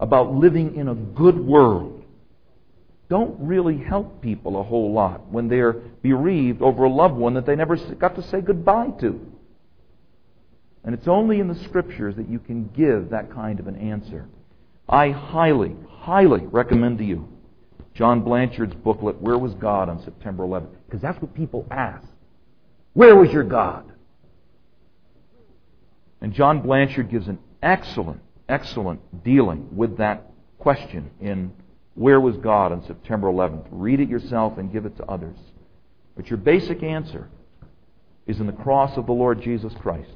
[0.00, 2.00] about living in a good world
[3.10, 7.44] don't really help people a whole lot when they're bereaved over a loved one that
[7.44, 9.20] they never got to say goodbye to.
[10.84, 14.26] And it's only in the Scriptures that you can give that kind of an answer.
[14.88, 17.28] I highly, highly recommend to you
[17.94, 20.70] John Blanchard's booklet, Where Was God on September 11th?
[20.86, 22.06] Because that's what people ask.
[22.92, 23.92] Where was your God?
[26.20, 31.52] And John Blanchard gives an excellent, excellent dealing with that question in
[31.94, 33.66] Where Was God on September 11th?
[33.70, 35.38] Read it yourself and give it to others.
[36.16, 37.28] But your basic answer
[38.26, 40.12] is in the cross of the Lord Jesus Christ.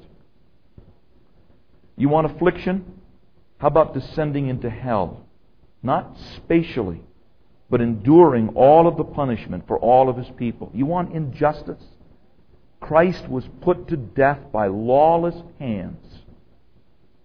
[1.97, 3.01] You want affliction?
[3.59, 5.25] How about descending into hell?
[5.83, 7.01] Not spatially,
[7.71, 10.71] but enduring all of the punishment for all of his people.
[10.75, 11.83] You want injustice?
[12.81, 16.05] Christ was put to death by lawless hands.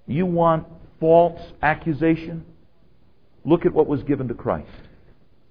[0.08, 0.66] You want
[1.00, 2.46] false accusation?
[3.46, 4.70] Look at what was given to Christ.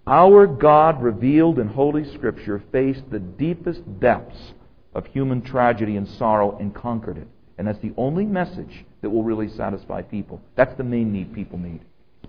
[0.06, 4.54] Our God, revealed in Holy Scripture, faced the deepest depths
[4.94, 7.28] of human tragedy and sorrow and conquered it.
[7.58, 10.40] And that's the only message that will really satisfy people.
[10.54, 11.80] That's the main need people need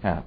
[0.02, 0.24] have.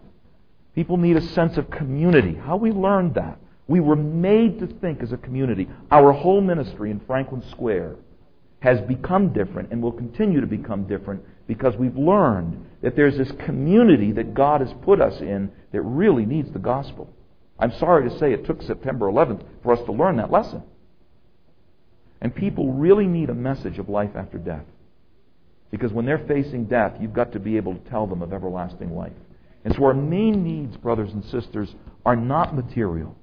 [0.75, 2.35] People need a sense of community.
[2.35, 5.69] How we learned that we were made to think as a community.
[5.91, 7.97] Our whole ministry in Franklin Square
[8.61, 13.33] has become different and will continue to become different because we've learned that there's this
[13.47, 17.09] community that God has put us in that really needs the gospel.
[17.59, 20.63] I'm sorry to say it took September 11th for us to learn that lesson.
[22.21, 24.65] And people really need a message of life after death.
[25.71, 28.95] Because when they're facing death, you've got to be able to tell them of everlasting
[28.95, 29.13] life.
[29.65, 33.17] And so our main needs, brothers and sisters, are not material.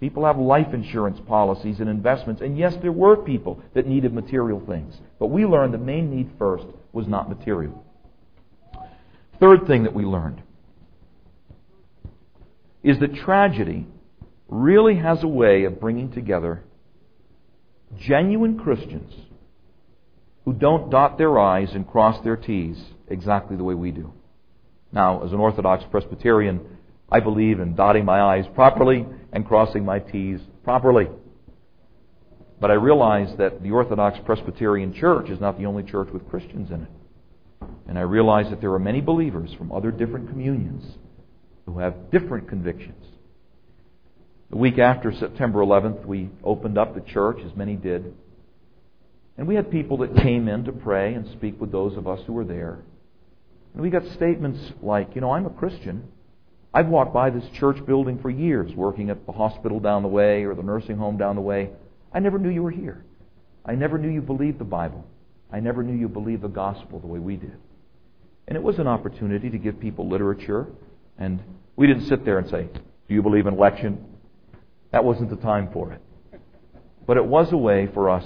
[0.00, 4.62] People have life insurance policies and investments, and yes, there were people that needed material
[4.66, 4.94] things.
[5.18, 7.83] But we learned the main need first was not material.
[9.40, 10.42] Third thing that we learned
[12.82, 13.86] is that tragedy
[14.48, 16.62] really has a way of bringing together
[17.98, 19.12] genuine Christians
[20.44, 24.12] who don't dot their I's and cross their T's exactly the way we do.
[24.92, 26.60] Now, as an Orthodox Presbyterian,
[27.10, 31.08] I believe in dotting my I's properly and crossing my T's properly.
[32.60, 36.70] But I realize that the Orthodox Presbyterian Church is not the only church with Christians
[36.70, 36.88] in it.
[37.88, 40.84] And I realize that there are many believers from other different communions
[41.66, 43.04] who have different convictions.
[44.50, 48.14] The week after September 11th, we opened up the church, as many did.
[49.36, 52.20] And we had people that came in to pray and speak with those of us
[52.26, 52.78] who were there.
[53.72, 56.08] And we got statements like, you know, I'm a Christian,
[56.74, 60.42] I've walked by this church building for years, working at the hospital down the way
[60.42, 61.70] or the nursing home down the way.
[62.12, 63.04] I never knew you were here.
[63.64, 65.06] I never knew you believed the Bible.
[65.54, 67.56] I never knew you believed the gospel the way we did.
[68.48, 70.66] And it was an opportunity to give people literature.
[71.16, 71.40] And
[71.76, 72.68] we didn't sit there and say,
[73.08, 74.04] Do you believe in election?
[74.90, 76.02] That wasn't the time for it.
[77.06, 78.24] But it was a way for us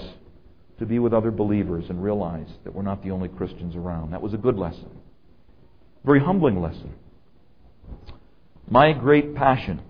[0.79, 4.09] to be with other believers and realize that we're not the only Christians around.
[4.09, 4.89] That was a good lesson.
[6.03, 6.95] Very humbling lesson.
[8.67, 9.81] My great passion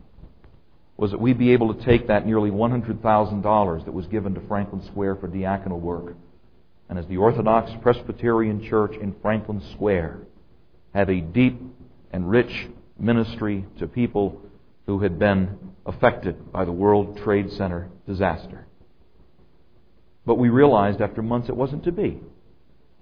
[0.97, 4.84] was that we be able to take that nearly $100,000 that was given to Franklin
[4.88, 6.17] Square for diaconal work,
[6.89, 10.19] and as the Orthodox Presbyterian Church in Franklin Square,
[10.93, 11.62] have a deep
[12.12, 14.41] and rich ministry to people
[14.88, 18.65] who had been affected by the World Trade Center disaster.
[20.25, 22.19] But we realized after months it wasn't to be.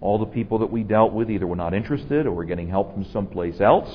[0.02, 2.94] All the people that we dealt with either were not interested or were getting help
[2.94, 3.90] from someplace else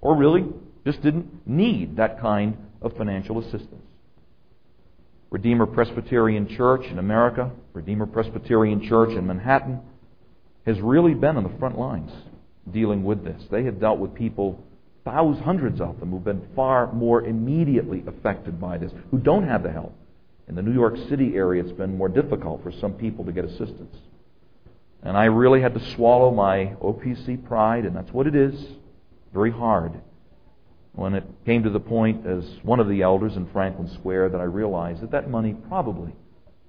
[0.00, 0.44] or really
[0.84, 3.87] just didn't need that kind of financial assistance.
[5.30, 9.80] Redeemer Presbyterian Church in America, Redeemer Presbyterian Church in Manhattan,
[10.64, 12.10] has really been on the front lines
[12.72, 13.42] dealing with this.
[13.50, 14.62] They have dealt with people,
[15.04, 19.62] thousands, hundreds of them, who've been far more immediately affected by this, who don't have
[19.62, 19.94] the help.
[20.48, 23.44] In the New York City area, it's been more difficult for some people to get
[23.44, 23.96] assistance.
[25.02, 28.54] And I really had to swallow my OPC pride, and that's what it is.
[29.34, 29.92] Very hard.
[30.98, 34.40] When it came to the point, as one of the elders in Franklin Square, that
[34.40, 36.12] I realized that that money probably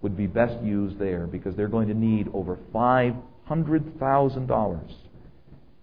[0.04, 4.94] would be best used there because they're going to need over $500,000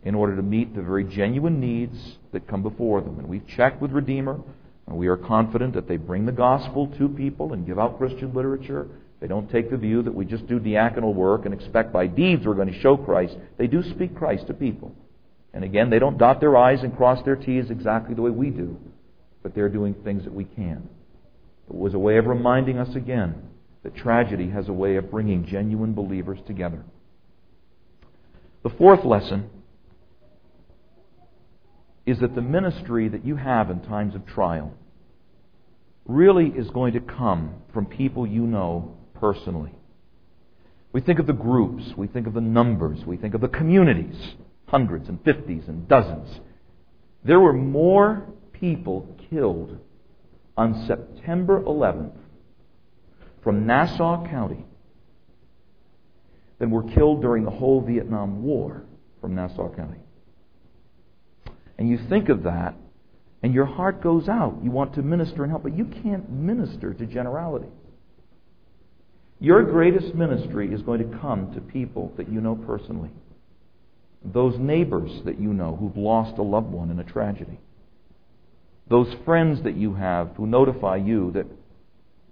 [0.05, 3.19] in order to meet the very genuine needs that come before them.
[3.19, 4.39] And we've checked with Redeemer,
[4.87, 8.33] and we are confident that they bring the gospel to people and give out Christian
[8.33, 8.87] literature.
[9.21, 12.47] They don't take the view that we just do diaconal work and expect by deeds
[12.47, 13.37] we're going to show Christ.
[13.59, 14.95] They do speak Christ to people.
[15.57, 18.51] And again, they don't dot their I's and cross their T's exactly the way we
[18.51, 18.79] do,
[19.42, 20.87] but they're doing things that we can.
[21.71, 23.42] It was a way of reminding us again
[23.83, 26.85] that tragedy has a way of bringing genuine believers together.
[28.64, 29.49] The fourth lesson
[32.05, 34.75] is that the ministry that you have in times of trial
[36.05, 39.73] really is going to come from people you know personally.
[40.92, 44.35] We think of the groups, we think of the numbers, we think of the communities,
[44.66, 46.40] hundreds and fifties and dozens.
[47.24, 49.79] There were more people killed
[50.57, 52.16] on September 11th
[53.42, 54.64] from Nassau County
[56.59, 58.85] than were killed during the whole Vietnam War
[59.20, 59.98] from Nassau County.
[61.79, 62.74] And you think of that,
[63.42, 64.59] and your heart goes out.
[64.62, 67.68] You want to minister and help, but you can't minister to generality.
[69.38, 73.11] Your greatest ministry is going to come to people that you know personally.
[74.24, 77.59] Those neighbors that you know who've lost a loved one in a tragedy.
[78.88, 81.46] Those friends that you have who notify you that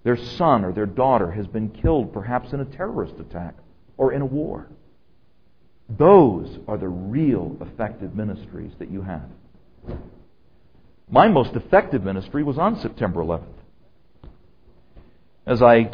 [0.05, 3.55] their son or their daughter has been killed, perhaps in a terrorist attack
[3.97, 4.69] or in a war.
[5.89, 9.29] Those are the real effective ministries that you have.
[11.11, 13.45] My most effective ministry was on September 11th.
[15.47, 15.91] As I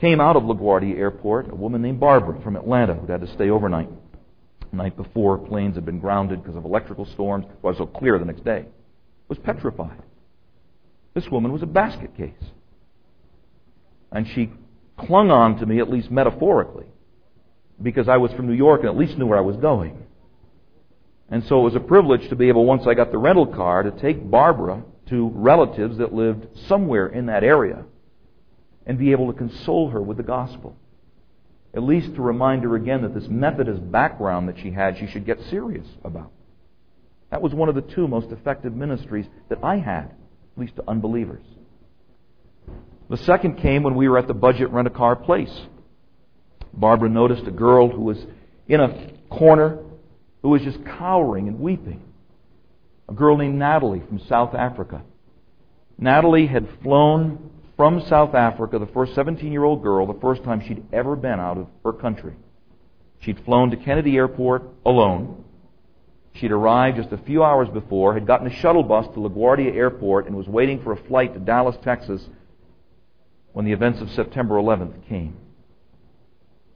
[0.00, 3.50] came out of LaGuardia Airport, a woman named Barbara from Atlanta who had to stay
[3.50, 3.88] overnight.
[4.72, 7.44] The night before, planes had been grounded because of electrical storms.
[7.44, 8.64] It was so clear the next day.
[9.28, 10.02] Was petrified.
[11.14, 12.32] This woman was a basket case.
[14.10, 14.50] And she
[14.98, 16.86] clung on to me, at least metaphorically,
[17.82, 20.06] because I was from New York and at least knew where I was going.
[21.28, 23.82] And so it was a privilege to be able, once I got the rental car,
[23.82, 27.84] to take Barbara to relatives that lived somewhere in that area
[28.86, 30.76] and be able to console her with the gospel.
[31.74, 35.24] At least to remind her again that this Methodist background that she had, she should
[35.24, 36.30] get serious about.
[37.30, 40.84] That was one of the two most effective ministries that I had, at least to
[40.86, 41.42] unbelievers.
[43.08, 45.66] The second came when we were at the budget rent a car place.
[46.74, 48.18] Barbara noticed a girl who was
[48.68, 49.78] in a corner
[50.42, 52.02] who was just cowering and weeping.
[53.08, 55.02] A girl named Natalie from South Africa.
[55.98, 60.62] Natalie had flown from South Africa, the first 17 year old girl, the first time
[60.66, 62.34] she'd ever been out of her country.
[63.20, 65.44] She'd flown to Kennedy Airport alone.
[66.34, 70.26] She'd arrived just a few hours before, had gotten a shuttle bus to LaGuardia Airport,
[70.26, 72.26] and was waiting for a flight to Dallas, Texas
[73.52, 75.36] when the events of September 11th came.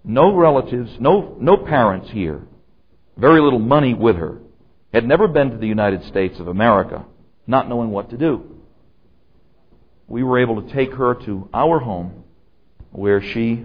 [0.05, 2.43] No relatives, no, no parents here,
[3.17, 4.39] very little money with her,
[4.93, 7.07] had never been to the United States of America,
[7.47, 8.56] not knowing what to do
[10.09, 12.25] we were able to take her to our home
[12.91, 13.65] where she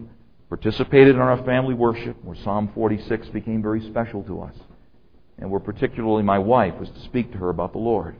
[0.49, 4.55] participated in our family worship, where Psalm 46 became very special to us,
[5.37, 8.15] and where particularly my wife was to speak to her about the Lord.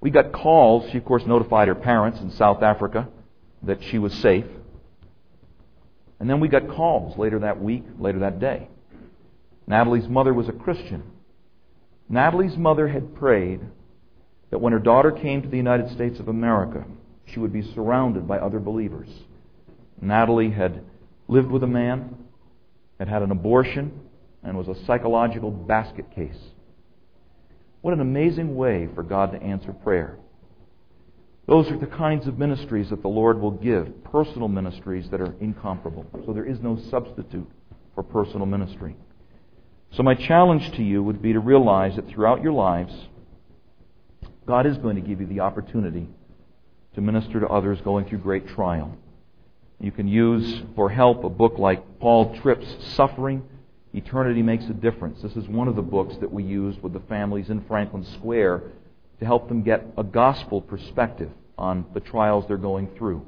[0.00, 0.90] We got calls.
[0.90, 3.08] She, of course, notified her parents in South Africa
[3.64, 4.46] that she was safe.
[6.20, 8.68] And then we got calls later that week, later that day.
[9.66, 11.02] Natalie's mother was a Christian.
[12.08, 13.60] Natalie's mother had prayed
[14.50, 16.84] that when her daughter came to the United States of America,
[17.26, 19.08] she would be surrounded by other believers.
[20.00, 20.82] Natalie had
[21.26, 22.16] lived with a man,
[22.98, 24.00] had had an abortion,
[24.42, 26.38] and was a psychological basket case.
[27.82, 30.18] What an amazing way for God to answer prayer.
[31.46, 35.34] Those are the kinds of ministries that the Lord will give, personal ministries that are
[35.40, 36.06] incomparable.
[36.26, 37.48] So there is no substitute
[37.94, 38.96] for personal ministry.
[39.92, 42.92] So my challenge to you would be to realize that throughout your lives,
[44.48, 46.08] God is going to give you the opportunity
[46.94, 48.96] to minister to others going through great trial.
[49.78, 53.42] You can use for help a book like Paul Tripp's Suffering.
[53.92, 55.20] Eternity Makes a Difference.
[55.20, 58.62] This is one of the books that we used with the families in Franklin Square
[59.20, 63.26] to help them get a gospel perspective on the trials they're going through.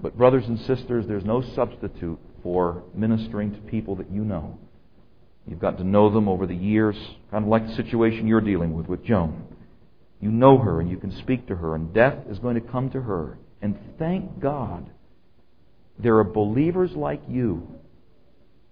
[0.00, 4.58] But, brothers and sisters, there's no substitute for ministering to people that you know.
[5.46, 6.96] You've got to know them over the years,
[7.30, 9.48] kind of like the situation you're dealing with with Joan.
[10.22, 12.88] You know her and you can speak to her, and death is going to come
[12.90, 13.38] to her.
[13.60, 14.88] And thank God
[15.98, 17.66] there are believers like you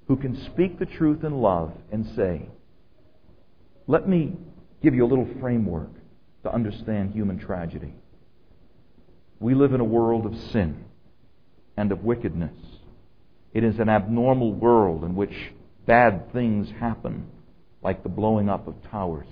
[0.07, 2.49] who can speak the truth in love and say,
[3.89, 4.33] Let me
[4.81, 5.91] give you a little framework
[6.45, 7.95] to understand human tragedy.
[9.41, 10.85] We live in a world of sin
[11.77, 12.55] and of wickedness.
[13.53, 15.35] It is an abnormal world in which
[15.85, 17.27] bad things happen,
[17.83, 19.27] like the blowing up of towers.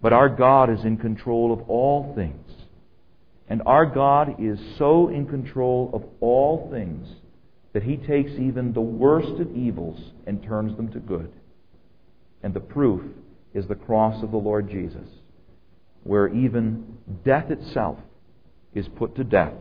[0.00, 2.50] But our God is in control of all things.
[3.48, 7.08] And our God is so in control of all things
[7.72, 11.32] that He takes even the worst of evils and turns them to good.
[12.42, 13.02] And the proof
[13.54, 15.08] is the cross of the Lord Jesus,
[16.04, 17.98] where even death itself
[18.74, 19.54] is put to death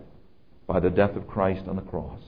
[0.68, 2.20] by the death of Christ on the cross.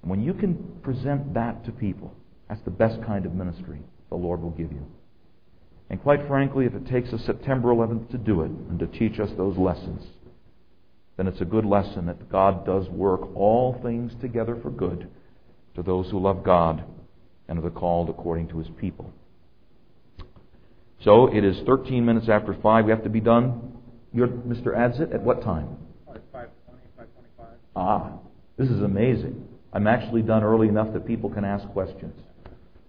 [0.00, 2.14] And when you can present that to people,
[2.48, 4.86] that's the best kind of ministry the Lord will give you.
[5.92, 9.20] And quite frankly, if it takes us September 11th to do it and to teach
[9.20, 10.02] us those lessons,
[11.18, 15.06] then it's a good lesson that God does work all things together for good
[15.76, 16.82] to those who love God
[17.46, 19.12] and are the called according to his people.
[21.04, 22.86] So it is 13 minutes after 5.
[22.86, 23.76] We have to be done.
[24.14, 24.68] You're Mr.
[24.68, 25.76] Adsit at what time?
[26.08, 26.46] 5.20,
[26.98, 27.46] 5.25.
[27.76, 28.12] Ah,
[28.56, 29.46] this is amazing.
[29.74, 32.14] I'm actually done early enough that people can ask questions.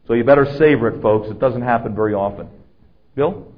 [0.07, 1.29] So you better savor it, folks.
[1.29, 2.47] It doesn't happen very often.
[3.16, 3.53] Bill?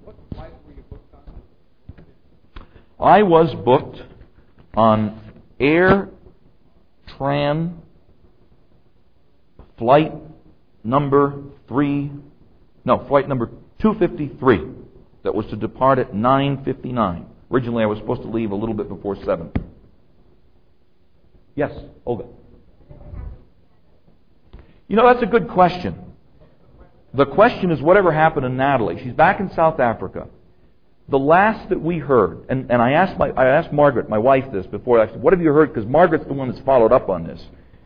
[2.99, 4.01] I was booked
[4.75, 5.21] on
[5.59, 6.09] Air
[7.07, 7.75] Tran
[9.77, 10.13] flight
[10.83, 11.33] number
[11.67, 12.11] three,
[12.83, 13.47] no, flight number
[13.79, 14.61] 253
[15.23, 17.25] that was to depart at 9.59.
[17.51, 19.51] Originally, I was supposed to leave a little bit before 7.
[21.55, 21.71] Yes,
[22.05, 22.25] Olga.
[24.87, 26.04] You know, that's a good question.
[27.15, 29.01] The question is whatever happened to Natalie?
[29.01, 30.27] She's back in South Africa.
[31.07, 34.45] The last that we heard, and, and I, asked my, I asked Margaret, my wife,
[34.51, 34.99] this before.
[34.99, 35.73] I said, What have you heard?
[35.73, 37.41] Because Margaret's the one that's followed up on this.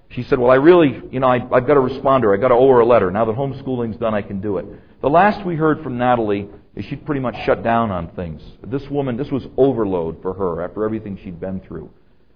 [0.09, 2.33] She said, Well, I really, you know, I, I've got to respond to her.
[2.33, 3.11] I've got to owe her a letter.
[3.11, 4.65] Now that homeschooling's done, I can do it.
[5.01, 8.41] The last we heard from Natalie is she'd pretty much shut down on things.
[8.65, 11.89] This woman, this was overload for her after everything she'd been through.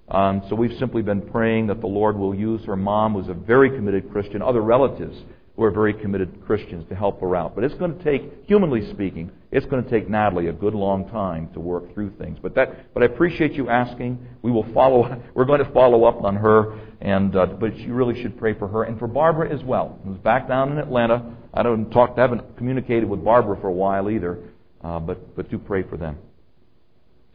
[0.09, 3.33] Um, so we've simply been praying that the Lord will use her mom, who's a
[3.33, 5.17] very committed Christian, other relatives
[5.55, 7.53] who are very committed Christians to help her out.
[7.53, 11.07] But it's going to take, humanly speaking, it's going to take Natalie a good long
[11.09, 12.39] time to work through things.
[12.41, 14.25] But that, but I appreciate you asking.
[14.41, 15.21] We will follow.
[15.35, 18.67] We're going to follow up on her, and uh, but you really should pray for
[18.67, 19.99] her and for Barbara as well.
[20.05, 21.35] Who's back down in Atlanta.
[21.53, 22.15] I don't talk.
[22.17, 24.39] I haven't communicated with Barbara for a while either,
[24.83, 26.17] uh, but but do pray for them.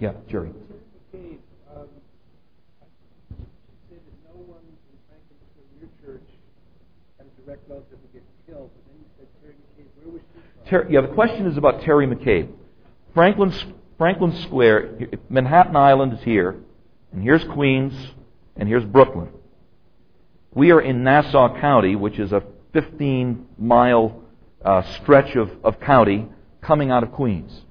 [0.00, 0.50] Yeah, Jerry.
[7.48, 7.98] direct relative
[8.48, 8.70] killed.
[8.74, 10.02] But then you said Terry McCabe.
[10.02, 10.70] Where was she from?
[10.70, 12.50] Ter- yeah, the question is about Terry McCabe.
[13.14, 13.52] Franklin,
[13.96, 16.56] Franklin Square, Manhattan Island is here,
[17.12, 17.94] and here's Queens,
[18.56, 19.28] and here's Brooklyn.
[20.52, 22.42] We are in Nassau County, which is a
[22.72, 24.22] 15 mile
[24.64, 26.28] uh, stretch of, of county
[26.60, 27.62] coming out of Queens.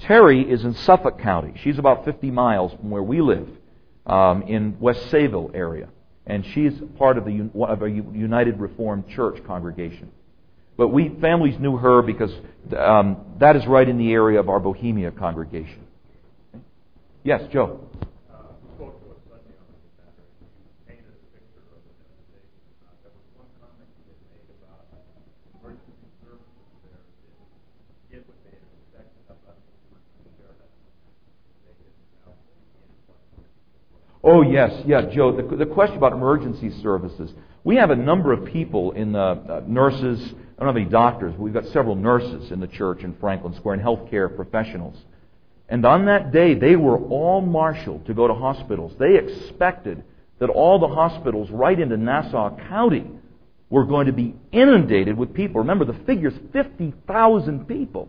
[0.00, 1.54] Terry is in Suffolk County.
[1.62, 3.48] She's about 50 miles from where we live
[4.06, 5.88] um, in West Sayville area
[6.26, 10.10] and she's part of, the, of a United Reformed Church congregation.
[10.76, 12.32] But we families knew her because
[12.76, 15.80] um, that is right in the area of our Bohemia congregation.
[17.22, 17.80] Yes, Joe.
[34.26, 35.36] Oh, yes, yeah, Joe.
[35.36, 37.30] The, the question about emergency services.
[37.62, 40.18] We have a number of people in the uh, nurses.
[40.56, 43.54] I don't have any doctors, but we've got several nurses in the church in Franklin
[43.54, 44.96] Square and healthcare professionals.
[45.68, 48.94] And on that day, they were all marshaled to go to hospitals.
[48.98, 50.02] They expected
[50.38, 53.06] that all the hospitals right into Nassau County
[53.68, 55.60] were going to be inundated with people.
[55.60, 58.08] Remember, the figure's 50,000 people.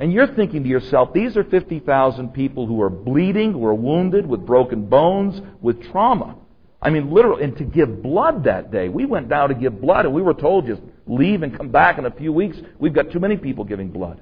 [0.00, 4.26] And you're thinking to yourself, these are 50,000 people who are bleeding, who are wounded,
[4.26, 6.36] with broken bones, with trauma.
[6.82, 8.88] I mean, literally, and to give blood that day.
[8.88, 11.98] We went down to give blood, and we were told just leave and come back
[11.98, 12.56] in a few weeks.
[12.78, 14.20] We've got too many people giving blood.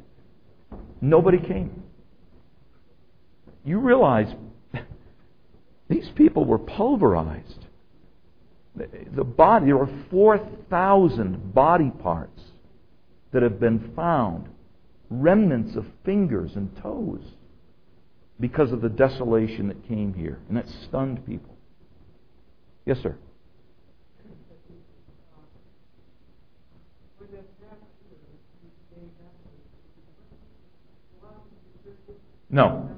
[1.00, 1.84] Nobody came.
[3.64, 4.34] You realize
[5.88, 7.66] These people were pulverized.
[8.76, 12.40] The body, there were 4,000 body parts
[13.32, 14.48] that have been found,
[15.10, 17.22] remnants of fingers and toes,
[18.40, 20.38] because of the desolation that came here.
[20.48, 21.56] And that stunned people.
[22.86, 23.16] Yes, sir.
[32.50, 32.90] No.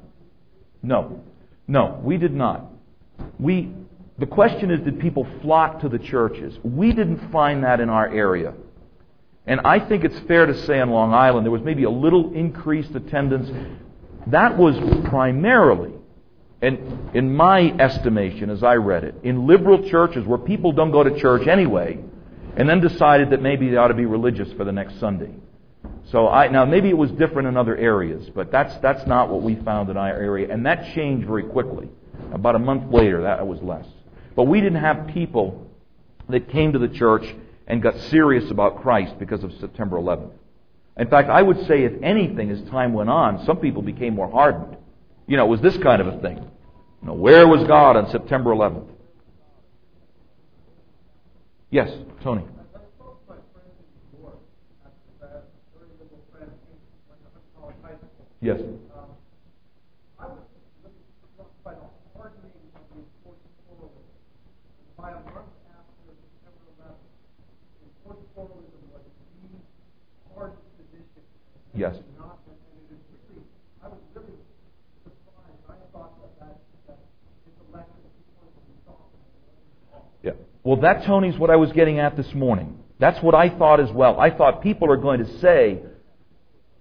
[0.82, 1.20] No.
[1.66, 2.66] No, we did not.
[3.38, 3.72] We,
[4.18, 6.58] the question is, did people flock to the churches?
[6.62, 8.54] We didn't find that in our area.
[9.46, 12.32] And I think it's fair to say on Long Island there was maybe a little
[12.34, 13.50] increased attendance.
[14.26, 14.76] That was
[15.08, 15.92] primarily,
[16.60, 21.02] and in my estimation as I read it, in liberal churches where people don't go
[21.02, 21.98] to church anyway,
[22.56, 25.30] and then decided that maybe they ought to be religious for the next Sunday.
[26.10, 29.42] So I, now maybe it was different in other areas, but that's, that's not what
[29.42, 30.52] we found in our area.
[30.52, 31.88] And that changed very quickly.
[32.32, 33.86] About a month later, that was less.
[34.36, 35.70] But we didn't have people
[36.28, 37.24] that came to the church
[37.70, 40.32] and got serious about Christ because of September 11th.
[40.96, 44.28] In fact, I would say, if anything, as time went on, some people became more
[44.28, 44.76] hardened.
[45.28, 46.38] You know, it was this kind of a thing.
[46.38, 48.88] You know, where was God on September 11th?
[51.70, 51.90] Yes,
[52.24, 52.42] Tony.
[58.42, 58.58] Yes.
[71.74, 71.96] Yes.
[80.22, 80.32] Yeah.
[80.62, 82.78] Well, that, Tony's what I was getting at this morning.
[82.98, 84.20] That's what I thought as well.
[84.20, 85.80] I thought people are going to say,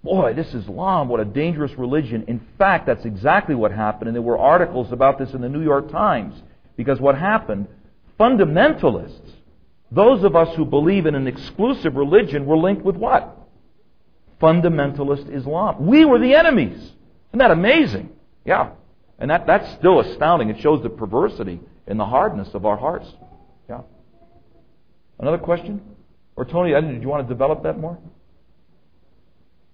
[0.04, 2.26] boy, this is Islam, what a dangerous religion.
[2.28, 5.64] In fact, that's exactly what happened, and there were articles about this in the New
[5.64, 6.36] York Times.
[6.76, 7.68] Because what happened,
[8.20, 9.32] fundamentalists,
[9.92, 13.39] those of us who believe in an exclusive religion, were linked with what?
[14.42, 15.86] Fundamentalist Islam.
[15.86, 16.78] We were the enemies.
[16.78, 18.10] Isn't that amazing?
[18.46, 18.72] Yeah.
[19.20, 20.50] And that, that's still astounding.
[20.50, 23.08] It shows the perversity and the hardness of our hearts.
[23.68, 23.82] Yeah.
[25.20, 25.82] Another question?
[26.36, 27.98] Or Tony, did you want to develop that more?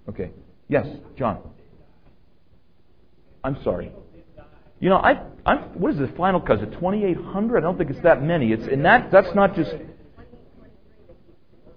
[0.10, 0.32] Okay.
[0.68, 0.88] Yes,
[1.18, 1.40] John.
[3.44, 3.92] I'm sorry.
[4.80, 6.42] You know, I, I'm, what is the final?
[6.42, 7.58] Is 2,800?
[7.58, 8.52] I don't think it's that many.
[8.52, 9.72] It's, and that, that's not just,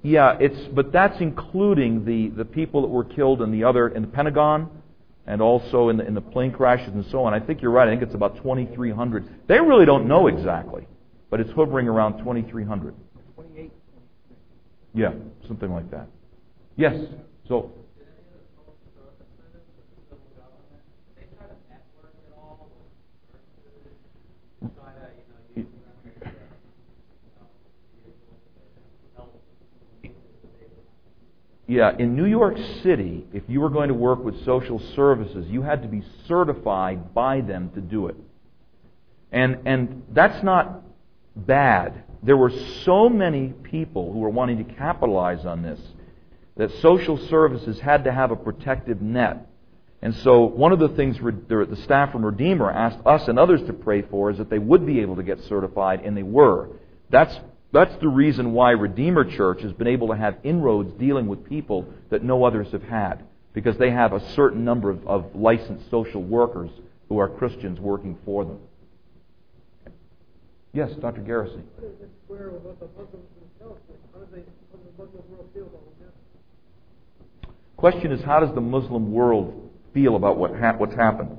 [0.09, 4.03] yeah, it's, but that's including the, the people that were killed in the other, in
[4.03, 4.71] the Pentagon,
[5.27, 7.35] and also in the, in the plane crashes and so on.
[7.35, 7.87] I think you're right.
[7.87, 9.47] I think it's about 2,300.
[9.47, 10.87] They really don't know exactly,
[11.31, 12.95] but it's hovering around 2,300.
[13.35, 13.73] 28.
[14.95, 15.13] Yeah,
[15.47, 16.09] something like that.
[16.77, 16.97] Yes.
[17.47, 17.73] So
[31.69, 35.61] Yeah, in New York City, if you were going to work with social services, you
[35.61, 38.17] had to be certified by them to do it.
[39.31, 40.83] And, and that's not
[41.37, 42.05] bad.
[42.23, 42.51] There were
[42.85, 45.79] so many people who were wanting to capitalize on this
[46.57, 49.47] that social services had to have a protective net.
[50.01, 53.73] And so, one of the things the staff from Redeemer asked us and others to
[53.75, 56.71] pray for is that they would be able to get certified, and they were.
[57.11, 57.37] That's
[57.73, 61.87] that's the reason why Redeemer Church has been able to have inroads dealing with people
[62.11, 66.23] that no others have had, because they have a certain number of, of licensed social
[66.23, 66.71] workers
[67.09, 68.59] who are Christians working for them.
[70.73, 71.21] Yes, Dr.
[71.23, 71.65] Garrison.
[77.77, 81.39] Question is, how does the Muslim world feel about what ha- what's happened?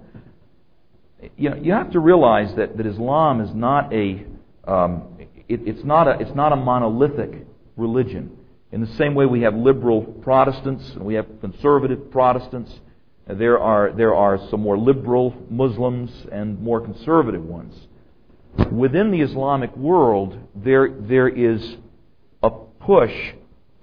[1.38, 4.26] You know, you have to realize that, that Islam is not a
[4.66, 5.09] um,
[5.50, 7.46] it, it's, not a, it's not a monolithic
[7.76, 8.38] religion.
[8.72, 12.72] In the same way we have liberal Protestants and we have conservative Protestants,
[13.28, 17.76] there are, there are some more liberal Muslims and more conservative ones.
[18.72, 21.78] Within the Islamic world, there, there is
[22.44, 23.14] a push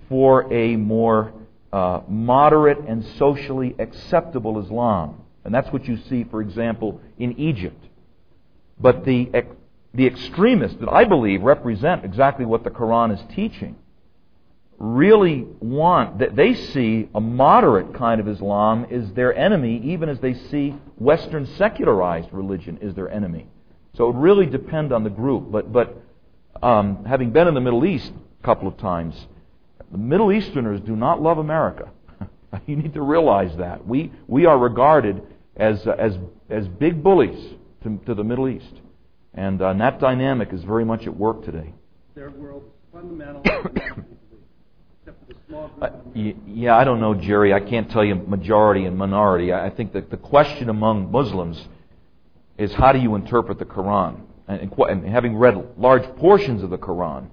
[0.09, 1.33] for a more
[1.73, 5.23] uh, moderate and socially acceptable Islam.
[5.45, 7.85] And that's what you see, for example, in Egypt.
[8.81, 9.31] But the
[9.97, 13.76] the extremists that I believe represent exactly what the Quran is teaching
[14.78, 20.20] really want that they see a moderate kind of Islam is their enemy, even as
[20.20, 23.47] they see Western secularized religion is their enemy.
[23.94, 25.51] So it would really depend on the group.
[25.51, 26.03] But but
[26.62, 29.26] um, having been in the Middle East a couple of times,
[29.90, 31.90] the Middle Easterners do not love America.
[32.66, 35.22] you need to realize that we we are regarded
[35.57, 36.18] as as
[36.51, 38.80] as big bullies to, to the Middle East.
[39.37, 41.74] And, uh, and that dynamic is very much at work today.
[42.14, 43.43] Their world fundamental.
[45.80, 47.55] Uh, yeah, I don't know, Jerry.
[47.55, 49.53] I can't tell you majority and minority.
[49.53, 51.68] I think that the question among Muslims
[52.59, 54.22] is how do you interpret the Quran?
[54.49, 57.28] And, and having read large portions of the Quran,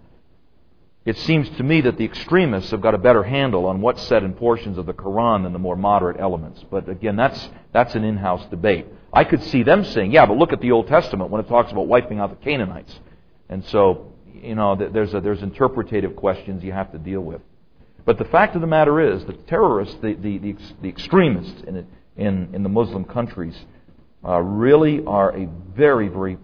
[1.05, 4.23] it seems to me that the extremists have got a better handle on what's said
[4.23, 6.63] in portions of the Quran than the more moderate elements.
[6.69, 8.85] But again, that's, that's an in house debate.
[9.13, 11.71] I could see them saying, yeah, but look at the Old Testament when it talks
[11.71, 12.99] about wiping out the Canaanites.
[13.47, 17.41] And so, you know, there's, a, there's interpretative questions you have to deal with.
[18.05, 21.87] But the fact of the matter is that terrorists, the, the, the, the extremists in,
[22.17, 23.55] in, in the Muslim countries,
[24.25, 26.37] uh, really are a very, very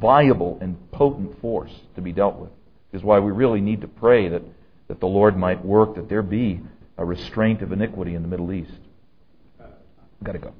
[0.00, 2.50] viable and potent force to be dealt with
[2.92, 4.42] is why we really need to pray that,
[4.88, 6.60] that the Lord might work, that there be
[6.96, 8.72] a restraint of iniquity in the Middle East.
[10.24, 10.54] Got to go.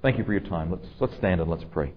[0.00, 0.70] Thank you for your time.
[0.70, 1.92] Let's, let's stand and let's pray.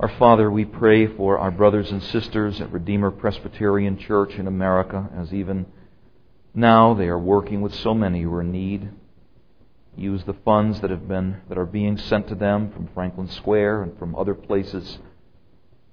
[0.00, 5.08] Our Father, we pray for our brothers and sisters at Redeemer Presbyterian Church in America,
[5.16, 5.66] as even
[6.52, 8.90] now they are working with so many who are in need.
[9.96, 13.84] Use the funds that have been that are being sent to them from Franklin Square
[13.84, 14.98] and from other places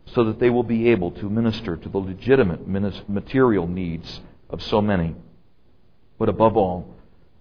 [0.08, 4.20] so that they will be able to minister to the legitimate material needs
[4.50, 5.16] of so many.
[6.18, 6.94] But above all,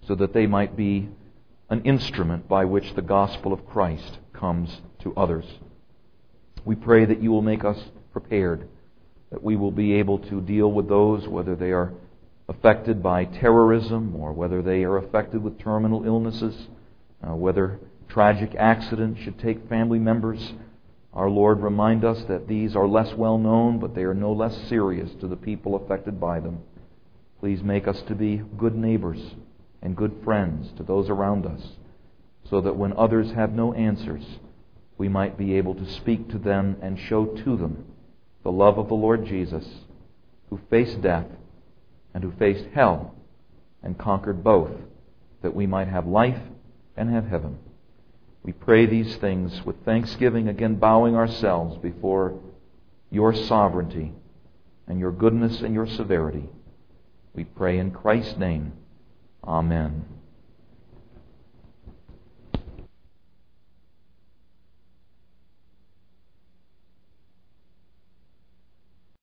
[0.07, 1.09] so that they might be
[1.69, 5.45] an instrument by which the gospel of Christ comes to others.
[6.65, 7.79] We pray that you will make us
[8.11, 8.67] prepared,
[9.31, 11.93] that we will be able to deal with those, whether they are
[12.47, 16.67] affected by terrorism or whether they are affected with terminal illnesses,
[17.25, 20.53] uh, whether tragic accidents should take family members
[21.13, 24.57] our Lord, remind us that these are less well known, but they are no less
[24.67, 26.63] serious to the people affected by them.
[27.39, 29.19] Please make us to be good neighbors
[29.83, 31.61] and good friends to those around us,
[32.49, 34.23] so that when others have no answers,
[34.97, 37.85] we might be able to speak to them and show to them
[38.43, 39.67] the love of the Lord Jesus,
[40.49, 41.27] who faced death
[42.13, 43.13] and who faced hell
[43.81, 44.71] and conquered both,
[45.41, 46.39] that we might have life
[46.95, 47.57] and have heaven.
[48.43, 52.39] We pray these things with thanksgiving, again bowing ourselves before
[53.09, 54.13] your sovereignty
[54.87, 56.49] and your goodness and your severity.
[57.33, 58.73] We pray in Christ's name.
[59.43, 60.05] Amen.